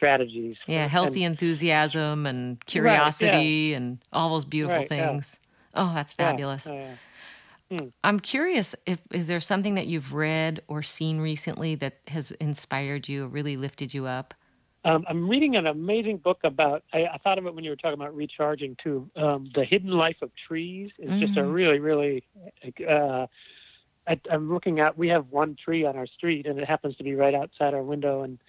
strategies. 0.01 0.57
Yeah, 0.67 0.87
healthy 0.87 1.23
and, 1.23 1.33
enthusiasm 1.33 2.25
and 2.25 2.63
curiosity 2.65 3.31
right, 3.31 3.41
yeah. 3.41 3.77
and 3.77 3.99
all 4.11 4.31
those 4.31 4.45
beautiful 4.45 4.79
right, 4.79 4.89
things. 4.89 5.39
Yeah. 5.75 5.83
Oh, 5.83 5.93
that's 5.93 6.11
fabulous. 6.11 6.65
Yeah, 6.65 6.95
hmm. 7.69 7.87
I'm 8.03 8.19
curious 8.19 8.75
if 8.85 8.99
is 9.11 9.27
there 9.27 9.39
something 9.39 9.75
that 9.75 9.87
you've 9.87 10.11
read 10.11 10.61
or 10.67 10.81
seen 10.81 11.19
recently 11.19 11.75
that 11.75 11.99
has 12.07 12.31
inspired 12.31 13.07
you 13.07 13.27
really 13.27 13.57
lifted 13.57 13.93
you 13.93 14.07
up? 14.07 14.33
Um, 14.83 15.05
I'm 15.07 15.29
reading 15.29 15.55
an 15.55 15.67
amazing 15.67 16.17
book 16.17 16.39
about. 16.43 16.83
I, 16.91 17.05
I, 17.05 17.17
thought 17.23 17.37
of 17.37 17.45
it 17.45 17.53
when 17.53 17.63
you 17.63 17.69
were 17.69 17.75
talking 17.75 17.99
about 17.99 18.15
recharging 18.15 18.75
too. 18.83 19.09
Um, 19.15 19.51
the 19.53 19.63
Hidden 19.63 19.91
Life 19.91 20.17
of 20.23 20.31
Trees 20.47 20.91
is 20.97 21.09
mm-hmm. 21.09 21.19
just 21.19 21.37
a 21.37 21.41
mm-hmm. 21.41 21.51
really, 21.51 21.79
really. 21.79 22.23
Uh, 22.89 23.27
I, 24.07 24.19
I'm 24.31 24.51
looking 24.51 24.79
at. 24.79 24.97
We 24.97 25.09
have 25.09 25.27
one 25.29 25.55
tree 25.63 25.85
on 25.85 25.95
our 25.95 26.07
street, 26.07 26.47
and 26.47 26.57
it 26.57 26.67
happens 26.67 26.95
to 26.97 27.03
be 27.03 27.13
right 27.13 27.35
outside 27.35 27.75
our 27.75 27.83
window, 27.83 28.23
and 28.23 28.39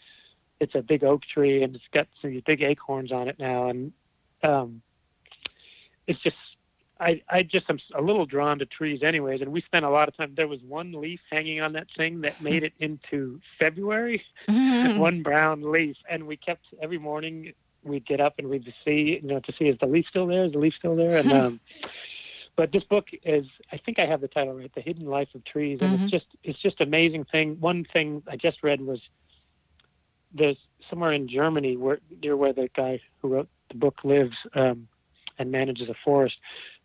it's 0.63 0.77
a 0.77 0.81
big 0.81 1.03
oak 1.03 1.23
tree 1.23 1.65
and 1.65 1.75
it's 1.75 1.85
got 1.93 2.07
some 2.23 2.41
big 2.47 2.63
acorns 2.63 3.11
on 3.11 3.29
it 3.29 3.37
now, 3.39 3.69
and 3.69 3.93
um, 4.45 4.81
it's 6.07 6.23
just 6.23 6.37
I 7.03 7.23
I 7.29 7.43
just 7.43 7.69
am 7.69 7.79
a 7.97 8.01
little 8.01 8.27
drawn 8.27 8.59
to 8.61 8.67
trees 8.67 9.03
anyways, 9.03 9.41
and 9.41 9.53
we 9.53 9.61
spent 9.63 9.85
a 9.85 9.91
lot 9.91 10.09
of 10.09 10.17
time. 10.17 10.35
There 10.37 10.49
was 10.49 10.61
one 10.63 10.93
leaf 10.93 11.21
hanging 11.31 11.61
on 11.61 11.73
that 11.73 11.89
thing 11.97 12.21
that 12.23 12.41
made 12.49 12.63
it 12.63 12.73
into 12.79 13.41
February, 13.59 14.23
mm-hmm. 14.49 14.99
one 15.09 15.23
brown 15.23 15.73
leaf, 15.73 15.97
and 16.09 16.27
we 16.27 16.37
kept 16.37 16.67
every 16.81 16.99
morning 16.99 17.53
we'd 17.85 18.07
get 18.07 18.21
up 18.21 18.35
and 18.39 18.49
we'd 18.49 18.73
see 18.85 19.19
you 19.21 19.29
know 19.29 19.41
to 19.41 19.53
see 19.59 19.65
is 19.65 19.77
the 19.81 19.87
leaf 19.87 20.07
still 20.09 20.27
there, 20.27 20.45
is 20.45 20.53
the 20.53 20.59
leaf 20.59 20.75
still 20.79 20.97
there, 20.97 21.17
and 21.19 21.33
um, 21.41 21.61
but 22.57 22.71
this 22.73 22.85
book 22.85 23.07
is 23.25 23.47
I 23.73 23.79
think 23.79 23.99
I 23.99 24.07
have 24.07 24.21
the 24.21 24.29
title 24.29 24.55
right, 24.55 24.73
The 24.75 24.83
Hidden 24.83 25.07
Life 25.07 25.29
of 25.35 25.45
Trees, 25.45 25.79
and 25.81 25.95
mm-hmm. 25.95 26.05
it's 26.05 26.13
just 26.13 26.27
it's 26.45 26.63
just 26.63 26.81
amazing 26.81 27.25
thing. 27.25 27.59
One 27.61 27.85
thing 27.93 28.23
I 28.29 28.37
just 28.37 28.63
read 28.63 28.81
was 28.81 29.01
there's 30.35 30.59
somewhere 30.89 31.13
in 31.13 31.29
Germany 31.29 31.77
where 31.77 31.99
near 32.23 32.37
where 32.37 32.53
the 32.53 32.69
guy 32.75 33.01
who 33.21 33.29
wrote 33.29 33.49
the 33.69 33.75
book 33.75 33.97
lives 34.05 34.37
um, 34.55 34.89
and 35.39 35.51
manages 35.51 35.89
a 35.89 35.95
forest. 36.05 36.37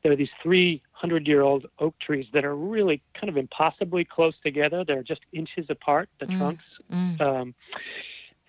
There 0.04 0.12
are 0.12 0.16
these 0.16 0.30
300 0.44 1.28
year 1.28 1.42
old 1.42 1.66
oak 1.80 1.96
trees 2.00 2.26
that 2.34 2.46
are 2.46 2.56
really 2.56 3.02
kind 3.20 3.30
of 3.30 3.38
impossibly 3.38 4.06
close 4.06 4.36
together. 4.44 4.84
They're 4.86 5.04
just 5.04 5.22
inches 5.34 5.66
apart, 5.70 6.10
the 6.20 6.28
mm. 6.28 6.38
trunks. 6.38 6.64
Mm. 6.92 7.22
Um, 7.22 7.56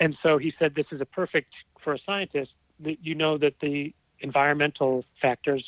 and 0.01 0.17
so 0.23 0.39
he 0.39 0.53
said 0.59 0.75
this 0.75 0.87
is 0.93 1.01
a 1.01 1.07
perfect 1.07 1.53
for 1.83 1.95
a 1.95 1.99
scientist 2.05 2.51
that 2.81 2.99
you 3.03 3.15
know 3.15 3.39
that 3.39 3.55
the 3.61 3.93
environmental 4.21 5.05
factors 5.21 5.65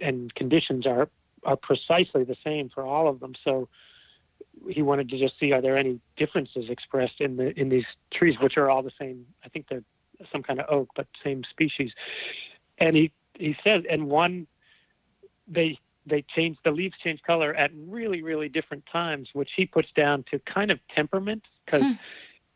and 0.00 0.34
conditions 0.34 0.86
are 0.86 1.08
are 1.44 1.56
precisely 1.56 2.24
the 2.24 2.36
same 2.44 2.68
for 2.68 2.84
all 2.84 3.08
of 3.08 3.20
them. 3.20 3.34
So 3.44 3.68
he 4.68 4.82
wanted 4.82 5.08
to 5.10 5.18
just 5.18 5.38
see 5.38 5.52
are 5.52 5.62
there 5.62 5.78
any 5.78 6.00
differences 6.16 6.68
expressed 6.68 7.20
in 7.20 7.36
the 7.36 7.58
in 7.58 7.68
these 7.68 7.84
trees, 8.12 8.36
which 8.40 8.56
are 8.56 8.70
all 8.70 8.82
the 8.82 8.92
same. 8.98 9.26
I 9.44 9.48
think 9.48 9.66
they're 9.68 9.84
some 10.32 10.42
kind 10.42 10.60
of 10.60 10.66
oak, 10.68 10.90
but 10.96 11.06
same 11.22 11.42
species. 11.50 11.92
And 12.78 12.96
he 12.96 13.12
he 13.38 13.56
says, 13.62 13.82
and 13.90 14.08
one 14.08 14.46
they 15.48 15.78
they 16.08 16.24
change 16.34 16.56
the 16.64 16.70
leaves 16.70 16.94
change 17.02 17.20
color 17.22 17.54
at 17.54 17.70
really 17.86 18.22
really 18.22 18.48
different 18.48 18.84
times, 18.90 19.28
which 19.32 19.50
he 19.56 19.66
puts 19.66 19.88
down 19.96 20.24
to 20.30 20.38
kind 20.40 20.70
of 20.70 20.78
temperament 20.94 21.42
because 21.64 21.82
hmm. 21.82 21.92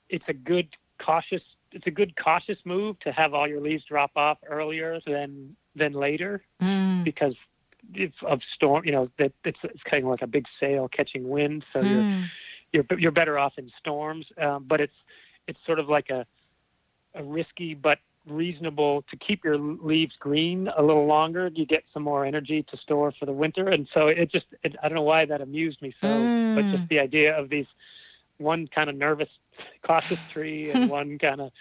it's 0.09 0.25
a 0.29 0.35
good 0.35 0.69
cautious 1.05 1.43
it's 1.73 1.87
a 1.87 1.91
good 1.91 2.15
cautious 2.17 2.59
move 2.65 2.99
to 3.01 3.13
have 3.13 3.33
all 3.33 3.49
your 3.49 3.61
leaves 3.61 3.85
drop 3.85 4.11
off 4.17 4.39
earlier 4.49 5.01
than 5.07 5.57
than 5.75 5.93
later 5.93 6.43
mm. 6.61 7.05
because 7.05 7.35
of 8.27 8.41
storm, 8.55 8.85
you 8.85 8.93
know, 8.93 9.11
that 9.19 9.33
it's, 9.45 9.59
it's 9.65 9.83
kind 9.83 10.05
of 10.05 10.11
like 10.11 10.23
a 10.23 10.27
big 10.27 10.47
sail 10.59 10.89
catching 10.89 11.29
wind. 11.29 11.65
So 11.73 11.81
hmm. 11.83 12.25
you're, 12.73 12.85
you're, 12.91 12.99
you're 12.99 13.13
better 13.13 13.39
off 13.39 13.55
in 13.59 13.71
storms. 13.79 14.27
Um, 14.41 14.65
but 14.69 14.81
it's, 14.81 14.95
it's 15.47 15.59
sort 15.67 15.79
of 15.79 15.89
like 15.89 16.11
a, 16.11 16.27
a 17.15 17.23
risky, 17.23 17.75
but 17.75 17.99
reasonable 18.27 19.03
to 19.11 19.17
keep 19.17 19.45
your 19.45 19.59
leaves 19.59 20.15
green 20.19 20.69
a 20.77 20.83
little 20.83 21.07
longer. 21.07 21.51
You 21.55 21.67
get 21.67 21.85
some 21.93 22.03
more 22.03 22.25
energy 22.25 22.65
to 22.71 22.77
store 22.77 23.13
for 23.19 23.27
the 23.27 23.33
winter. 23.33 23.69
And 23.69 23.89
so 23.93 24.09
it 24.09 24.31
just, 24.31 24.47
it, 24.63 24.77
I 24.83 24.89
don't 24.89 24.97
know 24.97 25.03
why 25.03 25.25
that 25.25 25.41
amused 25.41 25.81
me 25.83 25.95
so, 26.01 26.07
mm. 26.07 26.55
but 26.55 26.63
just 26.71 26.83
hmm. 26.83 26.87
the 26.89 27.01
idea 27.01 27.39
of 27.39 27.49
these 27.49 27.67
one 28.39 28.69
kind 28.75 28.89
of 28.89 28.97
nervous, 28.97 29.29
cautious 29.83 30.27
tree 30.31 30.71
and 30.75 30.91
one 30.91 31.19
kind 31.19 31.41
of, 31.41 31.53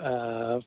uh, 0.00 0.60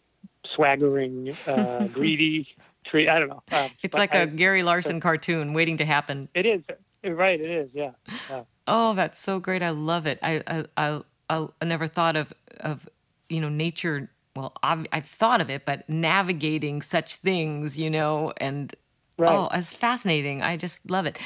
swaggering, 0.55 1.33
uh, 1.47 1.87
greedy 1.93 2.47
tree. 2.85 3.07
I 3.07 3.19
don't 3.19 3.29
know. 3.29 3.43
Um, 3.51 3.69
it's 3.81 3.97
like 3.97 4.15
I, 4.15 4.19
a 4.19 4.27
Gary 4.27 4.63
Larson 4.63 4.99
cartoon 4.99 5.53
waiting 5.53 5.77
to 5.77 5.85
happen. 5.85 6.29
It 6.33 6.45
is 6.45 6.61
right. 7.03 7.39
It 7.39 7.49
is. 7.49 7.69
Yeah. 7.73 7.91
yeah. 8.29 8.43
Oh, 8.67 8.93
that's 8.93 9.19
so 9.19 9.39
great! 9.39 9.63
I 9.63 9.69
love 9.69 10.05
it. 10.05 10.19
I 10.21 10.43
I 10.77 11.01
I, 11.29 11.47
I 11.61 11.65
never 11.65 11.87
thought 11.87 12.15
of 12.15 12.33
of 12.59 12.87
you 13.29 13.41
know 13.41 13.49
nature. 13.49 14.09
Well, 14.39 14.53
I've, 14.63 14.85
I've 14.93 15.05
thought 15.05 15.41
of 15.41 15.49
it, 15.49 15.65
but 15.65 15.89
navigating 15.89 16.81
such 16.81 17.15
things, 17.15 17.77
you 17.77 17.89
know, 17.89 18.33
and 18.37 18.73
Right. 19.17 19.35
Oh, 19.35 19.49
it's 19.51 19.73
fascinating. 19.73 20.41
I 20.41 20.55
just 20.55 20.89
love 20.89 21.05
it. 21.05 21.17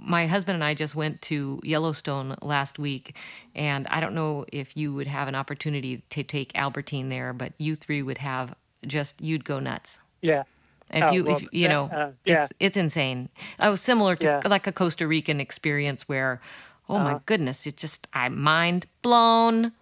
My 0.00 0.26
husband 0.26 0.54
and 0.54 0.64
I 0.64 0.72
just 0.72 0.94
went 0.94 1.20
to 1.22 1.60
Yellowstone 1.62 2.36
last 2.40 2.78
week, 2.78 3.18
and 3.54 3.86
I 3.88 4.00
don't 4.00 4.14
know 4.14 4.46
if 4.50 4.74
you 4.78 4.94
would 4.94 5.08
have 5.08 5.28
an 5.28 5.34
opportunity 5.34 6.04
to 6.08 6.22
take 6.22 6.52
Albertine 6.56 7.10
there, 7.10 7.34
but 7.34 7.52
you 7.58 7.74
three 7.74 8.00
would 8.00 8.16
have 8.16 8.54
just, 8.86 9.20
you'd 9.20 9.44
go 9.44 9.60
nuts. 9.60 10.00
Yeah. 10.22 10.44
If 10.88 11.04
oh, 11.04 11.12
you, 11.12 11.24
well, 11.24 11.36
if, 11.36 11.46
you 11.52 11.68
know, 11.68 11.90
uh, 11.92 12.12
yeah. 12.24 12.44
it's 12.44 12.52
it's 12.58 12.76
insane. 12.78 13.28
I 13.58 13.68
was 13.68 13.82
similar 13.82 14.16
to 14.16 14.26
yeah. 14.26 14.48
like 14.48 14.66
a 14.66 14.72
Costa 14.72 15.06
Rican 15.06 15.38
experience 15.38 16.08
where, 16.08 16.40
oh 16.88 16.96
uh, 16.96 17.04
my 17.04 17.10
uh-huh. 17.10 17.20
goodness, 17.26 17.66
it's 17.66 17.80
just 17.80 18.08
I'm 18.14 18.40
mind 18.40 18.86
blown. 19.02 19.72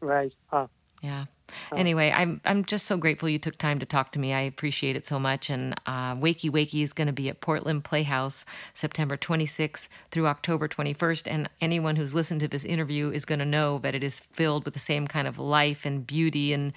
Right. 0.00 0.34
Huh. 0.48 0.66
Yeah. 1.00 1.26
Anyway, 1.74 2.12
I'm 2.14 2.40
I'm 2.44 2.64
just 2.64 2.86
so 2.86 2.96
grateful 2.96 3.28
you 3.28 3.38
took 3.38 3.58
time 3.58 3.78
to 3.78 3.86
talk 3.86 4.12
to 4.12 4.18
me. 4.18 4.32
I 4.32 4.42
appreciate 4.42 4.96
it 4.96 5.06
so 5.06 5.18
much. 5.18 5.50
And 5.50 5.74
uh, 5.86 6.14
Wakey 6.14 6.50
Wakey 6.50 6.82
is 6.82 6.92
going 6.92 7.06
to 7.06 7.12
be 7.12 7.28
at 7.28 7.40
Portland 7.40 7.84
Playhouse 7.84 8.44
September 8.74 9.16
26th 9.16 9.88
through 10.10 10.26
October 10.26 10.68
21st. 10.68 11.26
And 11.30 11.48
anyone 11.60 11.96
who's 11.96 12.14
listened 12.14 12.40
to 12.40 12.48
this 12.48 12.64
interview 12.64 13.10
is 13.10 13.24
going 13.24 13.38
to 13.38 13.44
know 13.44 13.78
that 13.78 13.94
it 13.94 14.04
is 14.04 14.20
filled 14.20 14.64
with 14.64 14.74
the 14.74 14.80
same 14.80 15.06
kind 15.06 15.26
of 15.26 15.38
life 15.38 15.84
and 15.84 16.06
beauty 16.06 16.52
and 16.52 16.72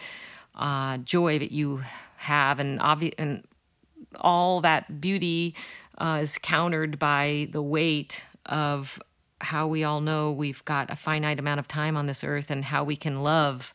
uh, 0.55 0.97
joy 0.97 1.39
that 1.39 1.51
you 1.51 1.83
have, 2.17 2.59
and 2.59 2.79
obvi- 2.79 3.13
and 3.17 3.43
all 4.21 4.61
that 4.61 5.01
beauty 5.01 5.55
uh, 5.97 6.19
is 6.21 6.37
countered 6.37 6.99
by 6.99 7.47
the 7.51 7.61
weight 7.61 8.23
of 8.45 8.99
how 9.41 9.67
we 9.67 9.83
all 9.83 9.99
know 9.99 10.31
we've 10.31 10.63
got 10.65 10.89
a 10.89 10.95
finite 10.95 11.39
amount 11.39 11.59
of 11.59 11.67
time 11.67 11.97
on 11.97 12.05
this 12.05 12.23
earth 12.23 12.49
and 12.49 12.65
how 12.65 12.83
we 12.83 12.95
can 12.95 13.19
love 13.19 13.73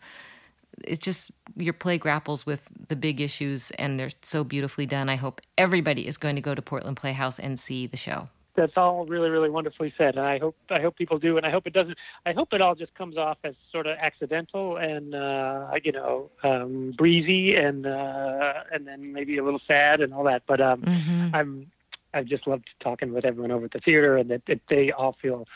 it's 0.85 0.99
just 0.99 1.31
your 1.57 1.73
play 1.73 1.99
grapples 1.99 2.47
with 2.47 2.71
the 2.89 2.97
big 2.97 3.21
issues 3.21 3.71
and 3.73 3.99
they're 3.99 4.11
so 4.23 4.45
beautifully 4.45 4.87
done. 4.87 5.09
I 5.09 5.17
hope 5.17 5.41
everybody 5.57 6.07
is 6.07 6.17
going 6.17 6.37
to 6.37 6.43
go 6.43 6.55
to 6.55 6.63
Portland 6.63 6.97
Playhouse 6.97 7.39
and 7.39 7.59
see 7.59 7.87
the 7.87 7.97
show. 7.97 8.29
That's 8.55 8.73
all 8.77 9.07
really, 9.07 9.31
really 9.31 9.51
wonderfully 9.51 9.95
said, 9.97 10.17
and 10.17 10.27
I 10.27 10.41
hope 10.41 10.57
I 10.69 10.81
hope 10.81 10.97
people 10.97 11.21
do, 11.21 11.37
and 11.37 11.47
I 11.47 11.51
hope 11.53 11.69
it 11.69 11.73
doesn't. 11.73 11.97
I 12.27 12.33
hope 12.33 12.53
it 12.53 12.61
all 12.61 12.75
just 12.75 12.93
comes 12.97 13.17
off 13.17 13.39
as 13.45 13.55
sort 13.71 13.87
of 13.87 13.97
accidental 14.01 14.77
and 14.77 15.15
uh, 15.15 15.71
you 15.85 15.93
know 15.93 16.29
um, 16.43 16.93
breezy, 16.99 17.55
and 17.55 17.87
uh, 17.87 18.55
and 18.73 18.85
then 18.85 19.13
maybe 19.13 19.39
a 19.39 19.45
little 19.45 19.61
sad 19.65 20.01
and 20.01 20.13
all 20.13 20.25
that. 20.25 20.43
But 20.49 20.61
um, 20.61 20.83
mm-hmm. 20.83 21.37
I'm 21.37 21.71
I've 22.13 22.27
just 22.27 22.49
loved 22.49 22.69
talking 22.81 23.13
with 23.13 23.25
everyone 23.25 23.53
over 23.53 23.67
at 23.67 23.71
the 23.71 23.79
theater, 23.79 24.17
and 24.17 24.29
that, 24.31 24.43
that 24.49 24.61
they 24.69 24.91
all 24.91 25.17
feel 25.23 25.47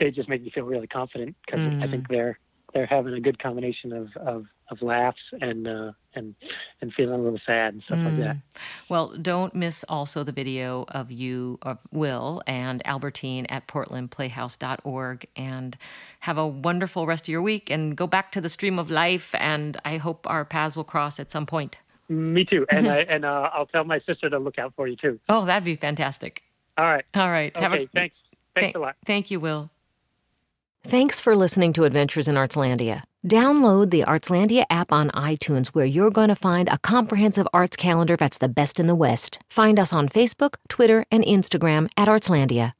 they 0.00 0.10
just 0.10 0.28
make 0.28 0.42
me 0.42 0.50
feel 0.50 0.64
really 0.64 0.86
confident 0.86 1.36
because 1.44 1.60
mm. 1.60 1.82
I 1.82 1.90
think 1.90 2.08
they're 2.08 2.38
they're 2.74 2.86
having 2.86 3.14
a 3.14 3.20
good 3.20 3.38
combination 3.38 3.92
of 3.92 4.08
of, 4.16 4.46
of 4.70 4.82
laughs 4.82 5.20
and 5.40 5.66
uh, 5.66 5.92
and 6.14 6.34
and 6.80 6.92
feeling 6.92 7.14
a 7.14 7.22
little 7.22 7.38
sad 7.46 7.74
and 7.74 7.82
stuff 7.84 7.98
mm. 7.98 8.04
like 8.06 8.18
that. 8.18 8.36
Mm. 8.36 8.42
Well, 8.88 9.16
don't 9.16 9.54
miss 9.54 9.84
also 9.88 10.24
the 10.24 10.32
video 10.32 10.84
of 10.88 11.10
you 11.10 11.58
of 11.62 11.78
Will 11.92 12.42
and 12.46 12.86
Albertine 12.86 13.46
at 13.46 13.68
portlandplayhouse.org 13.68 15.26
and 15.36 15.78
have 16.20 16.36
a 16.36 16.46
wonderful 16.46 17.06
rest 17.06 17.24
of 17.24 17.28
your 17.28 17.42
week 17.42 17.70
and 17.70 17.96
go 17.96 18.06
back 18.06 18.32
to 18.32 18.40
the 18.40 18.48
stream 18.48 18.78
of 18.78 18.90
life 18.90 19.34
and 19.36 19.76
I 19.84 19.96
hope 19.98 20.26
our 20.28 20.44
paths 20.44 20.76
will 20.76 20.84
cross 20.84 21.20
at 21.20 21.30
some 21.30 21.46
point. 21.46 21.78
Me 22.08 22.44
too. 22.44 22.66
And 22.70 22.88
I, 22.88 22.98
and 23.08 23.24
uh, 23.24 23.50
I'll 23.52 23.66
tell 23.66 23.84
my 23.84 24.00
sister 24.00 24.28
to 24.28 24.38
look 24.38 24.58
out 24.58 24.74
for 24.76 24.86
you 24.88 24.96
too. 24.96 25.20
Oh, 25.28 25.44
that'd 25.44 25.64
be 25.64 25.76
fantastic. 25.76 26.42
All 26.76 26.84
right. 26.84 27.04
All 27.14 27.30
right. 27.30 27.56
Okay, 27.56 27.84
a, 27.84 27.88
thanks. 27.94 28.16
Thanks 28.54 28.66
th- 28.66 28.74
a 28.74 28.78
lot. 28.78 28.96
Thank 29.06 29.30
you, 29.30 29.40
Will. 29.40 29.70
Thanks 30.86 31.18
for 31.18 31.34
listening 31.34 31.72
to 31.74 31.84
Adventures 31.84 32.28
in 32.28 32.34
Artslandia. 32.34 33.04
Download 33.26 33.88
the 33.88 34.02
Artslandia 34.02 34.64
app 34.68 34.92
on 34.92 35.10
iTunes 35.12 35.68
where 35.68 35.86
you're 35.86 36.10
going 36.10 36.28
to 36.28 36.36
find 36.36 36.68
a 36.68 36.76
comprehensive 36.76 37.48
arts 37.54 37.74
calendar 37.74 38.16
that's 38.16 38.36
the 38.36 38.50
best 38.50 38.78
in 38.78 38.86
the 38.86 38.94
West. 38.94 39.38
Find 39.48 39.78
us 39.78 39.94
on 39.94 40.10
Facebook, 40.10 40.56
Twitter, 40.68 41.06
and 41.10 41.24
Instagram 41.24 41.88
at 41.96 42.06
Artslandia. 42.06 42.74